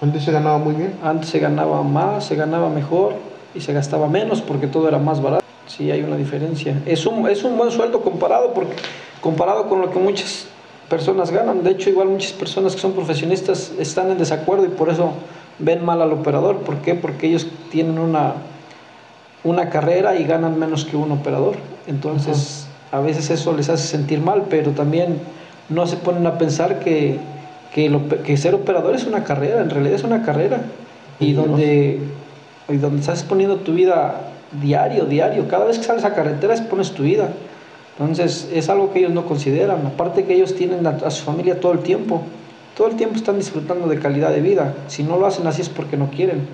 [0.00, 0.94] Antes se ganaba muy bien.
[1.02, 3.14] Antes se ganaba más, se ganaba mejor
[3.54, 5.44] y se gastaba menos porque todo era más barato.
[5.66, 6.80] Sí, hay una diferencia.
[6.86, 8.74] Es un, es un buen sueldo comparado, porque,
[9.20, 10.46] comparado con lo que muchas
[10.94, 11.64] personas ganan.
[11.64, 15.10] De hecho, igual muchas personas que son profesionistas están en desacuerdo y por eso
[15.58, 16.58] ven mal al operador.
[16.58, 16.94] ¿Por qué?
[16.94, 18.34] Porque ellos tienen una,
[19.42, 21.56] una carrera y ganan menos que un operador.
[21.88, 25.18] Entonces, a veces eso les hace sentir mal, pero también
[25.68, 27.18] no se ponen a pensar que,
[27.72, 30.60] que, lo, que ser operador es una carrera, en realidad es una carrera.
[31.18, 31.98] Y donde,
[32.68, 34.20] y donde estás poniendo tu vida
[34.62, 37.30] diario, diario, cada vez que sales a carretera pones tu vida.
[37.98, 41.72] Entonces es algo que ellos no consideran, aparte que ellos tienen a, su familia todo
[41.72, 42.22] el tiempo,
[42.76, 45.68] todo el tiempo están disfrutando de calidad de vida, si no lo hacen así es
[45.68, 46.46] porque no quieren,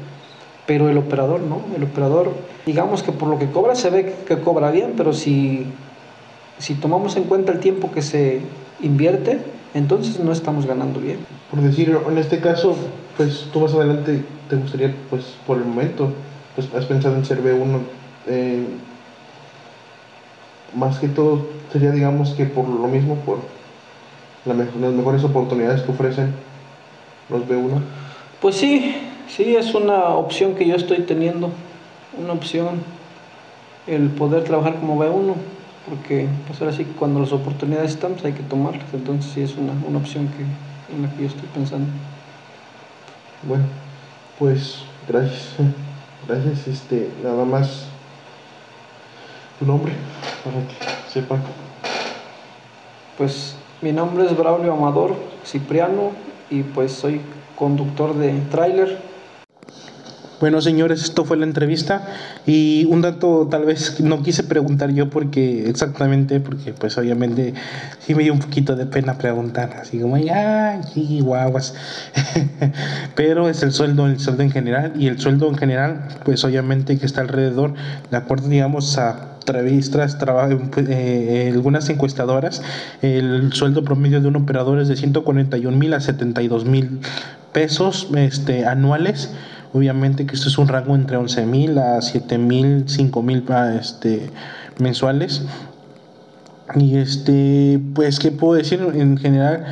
[0.67, 2.33] pero el operador no, el operador
[2.67, 5.65] digamos que por lo que cobra se ve que cobra bien, pero si,
[6.59, 8.43] si tomamos en cuenta el tiempo que se
[8.83, 9.41] invierte,
[9.73, 11.19] entonces no estamos ganando bien.
[11.51, 12.77] Por decir, en este caso,
[13.17, 16.13] pues tú más adelante te gustaría, pues por el momento,
[16.55, 17.79] pues has pensado en ser B1.
[18.27, 18.65] Eh,
[20.75, 23.39] más que todo sería, digamos, que por lo mismo, por
[24.45, 26.33] las mejores oportunidades que ofrecen
[27.29, 27.81] los B1.
[28.41, 28.97] Pues sí,
[29.29, 31.51] sí, es una opción que yo estoy teniendo,
[32.19, 32.81] una opción
[33.87, 35.35] el poder trabajar como B1,
[35.89, 39.57] porque pues ahora sí cuando las oportunidades están, pues hay que tomarlas, entonces sí es
[39.57, 41.89] una, una opción que, en la que yo estoy pensando.
[43.43, 43.65] Bueno,
[44.39, 45.55] pues gracias,
[46.29, 47.90] gracias, este, nada más
[49.61, 49.93] tu nombre
[50.43, 51.41] para que sepan.
[53.17, 56.11] Pues mi nombre es Braulio Amador Cipriano
[56.51, 57.21] y pues soy
[57.57, 59.11] conductor de tráiler
[60.41, 62.03] bueno, señores, esto fue la entrevista
[62.47, 67.53] y un dato tal vez no quise preguntar yo porque exactamente, porque pues obviamente
[67.99, 70.81] sí me dio un poquito de pena preguntar, así como, ya,
[71.21, 71.75] guaguas.
[73.15, 76.99] Pero es el sueldo, el sueldo en general y el sueldo en general, pues obviamente
[76.99, 77.75] que está alrededor,
[78.11, 80.17] de acuerdo, digamos, a entrevistas,
[80.77, 82.63] eh, algunas encuestadoras,
[83.03, 87.01] el sueldo promedio de un operador es de 141 mil a 72 mil
[87.53, 89.31] pesos este, anuales
[89.73, 93.45] Obviamente que esto es un rango entre 11 mil a 7 mil, 5 mil
[93.79, 94.29] este,
[94.79, 95.43] mensuales.
[96.75, 98.81] Y este, pues, ¿qué puedo decir?
[98.95, 99.65] En general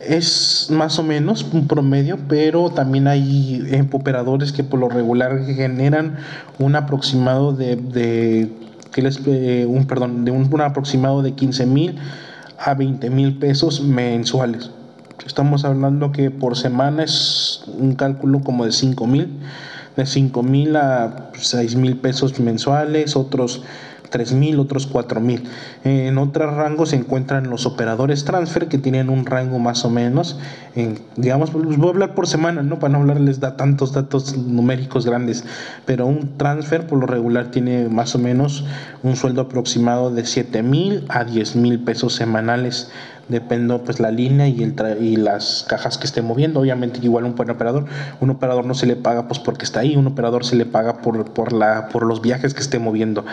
[0.00, 6.16] es más o menos un promedio, pero también hay operadores que por lo regular generan
[6.58, 8.50] un aproximado de
[9.00, 11.98] les, eh, un, perdón, de un, un aproximado de 15 mil
[12.58, 14.70] a 20 mil pesos mensuales.
[15.26, 19.38] Estamos hablando que por semana es un cálculo como de 5 mil,
[19.96, 23.62] de 5 mil a 6 mil pesos mensuales, otros
[24.12, 25.42] 3 mil, otros 4 mil.
[25.82, 30.38] En otros rangos se encuentran los operadores transfer que tienen un rango más o menos,
[30.76, 32.78] en, digamos, pues voy a hablar por semana, ¿no?
[32.78, 35.44] Para no hablarles de tantos datos numéricos grandes,
[35.86, 38.64] pero un transfer por lo regular tiene más o menos
[39.02, 42.90] un sueldo aproximado de 7 mil a 10 mil pesos semanales
[43.32, 46.60] depende pues la línea y, el y las cajas que esté moviendo.
[46.60, 47.86] Obviamente igual un buen operador,
[48.20, 50.98] un operador no se le paga pues porque está ahí, un operador se le paga
[50.98, 53.24] por, por, la, por los viajes que esté moviendo.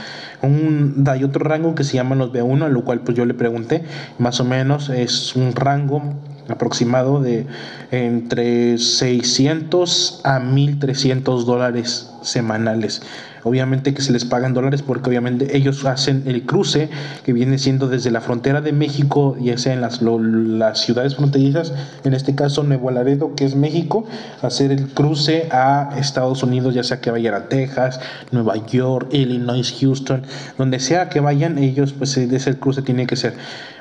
[0.41, 3.33] Un, hay otro rango que se llama los B1, a lo cual pues yo le
[3.33, 3.83] pregunté,
[4.17, 6.01] más o menos es un rango
[6.47, 7.45] aproximado de
[7.91, 13.01] entre 600 a 1300 dólares semanales.
[13.43, 16.89] Obviamente que se les pagan dólares porque obviamente ellos hacen el cruce
[17.23, 21.73] que viene siendo desde la frontera de México, ya sea en las, las ciudades fronterizas,
[22.03, 24.05] en este caso Nuevo Laredo, que es México,
[24.41, 27.99] hacer el cruce a Estados Unidos, ya sea que vayan a Texas,
[28.31, 30.23] Nueva York, Illinois, Houston,
[30.57, 33.33] donde sea que vayan, ellos pues ese cruce tiene que ser.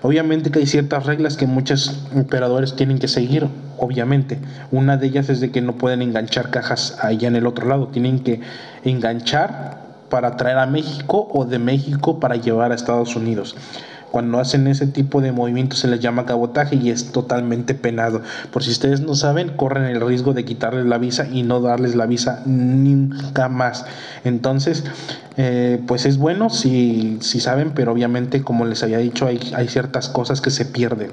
[0.02, 3.48] Obviamente que hay ciertas reglas que muchos operadores tienen que seguir,
[3.78, 4.38] obviamente.
[4.70, 7.88] Una de ellas es de que no pueden enganchar cajas allá en el otro lado,
[7.88, 8.40] tienen que
[8.90, 13.56] enganchar para traer a México o de México para llevar a Estados Unidos.
[14.10, 18.22] Cuando hacen ese tipo de movimientos se les llama cabotaje y es totalmente penado.
[18.52, 21.94] Por si ustedes no saben, corren el riesgo de quitarles la visa y no darles
[21.94, 23.84] la visa nunca más.
[24.24, 24.84] Entonces,
[25.36, 29.68] eh, pues es bueno si, si saben, pero obviamente, como les había dicho, hay, hay
[29.68, 31.10] ciertas cosas que se pierden.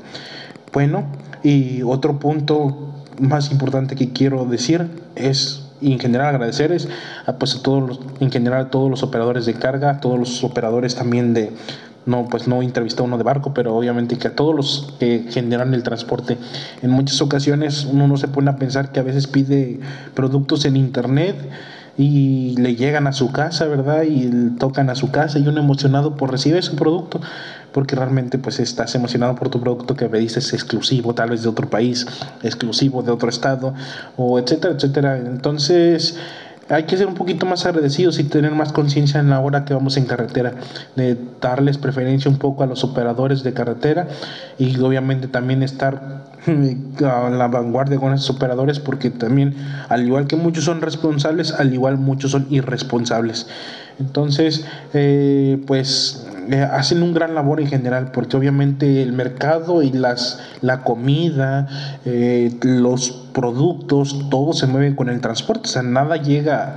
[0.71, 1.05] Bueno,
[1.43, 6.87] y otro punto más importante que quiero decir es y en general agradecer es
[7.25, 10.17] a, pues a todos los, en general a todos los operadores de carga, a todos
[10.17, 11.51] los operadores también de
[12.05, 15.25] no pues no entrevisté a uno de barco, pero obviamente que a todos los que
[15.29, 16.37] generan el transporte.
[16.81, 19.79] En muchas ocasiones uno no se pone a pensar que a veces pide
[20.13, 21.35] productos en internet
[21.97, 24.03] y le llegan a su casa, ¿verdad?
[24.03, 27.21] Y tocan a su casa y uno emocionado por recibir su producto,
[27.75, 31.49] porque realmente pues estás emocionado por tu producto que pediste es exclusivo, tal vez de
[31.49, 32.07] otro país,
[32.41, 33.73] exclusivo de otro estado,
[34.15, 35.17] o etcétera, etcétera.
[35.17, 36.17] Entonces,
[36.69, 39.73] hay que ser un poquito más agradecidos y tener más conciencia en la hora que
[39.73, 40.53] vamos en carretera,
[40.95, 44.07] de darles preferencia un poco a los operadores de carretera
[44.57, 46.23] y obviamente también estar
[47.03, 49.53] a la vanguardia con esos operadores porque también
[49.89, 53.47] al igual que muchos son responsables, al igual muchos son irresponsables.
[53.99, 56.24] Entonces, eh, pues eh,
[56.71, 61.67] hacen un gran labor en general, porque obviamente el mercado y las, la comida,
[62.05, 66.75] eh, los productos, todo se mueve con el transporte, o sea, nada llega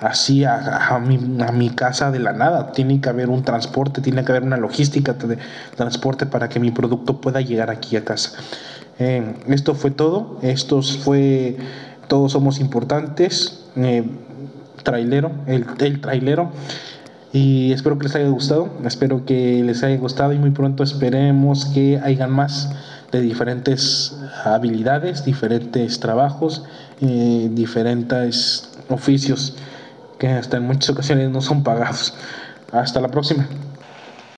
[0.00, 2.72] así a, a, mi, a, mi, casa de la nada.
[2.72, 5.38] Tiene que haber un transporte, tiene que haber una logística de
[5.76, 8.38] transporte para que mi producto pueda llegar aquí a casa.
[8.98, 10.38] Eh, esto fue todo.
[10.42, 11.56] Estos fue
[12.06, 13.64] Todos Somos Importantes.
[13.76, 14.04] Eh,
[14.82, 16.50] trailero, el, el trailero.
[17.32, 21.66] Y espero que les haya gustado, espero que les haya gustado y muy pronto esperemos
[21.66, 22.70] que hayan más
[23.12, 26.64] de diferentes habilidades, diferentes trabajos,
[27.00, 29.56] eh, diferentes oficios
[30.18, 32.14] que hasta en muchas ocasiones no son pagados.
[32.72, 33.46] Hasta la próxima.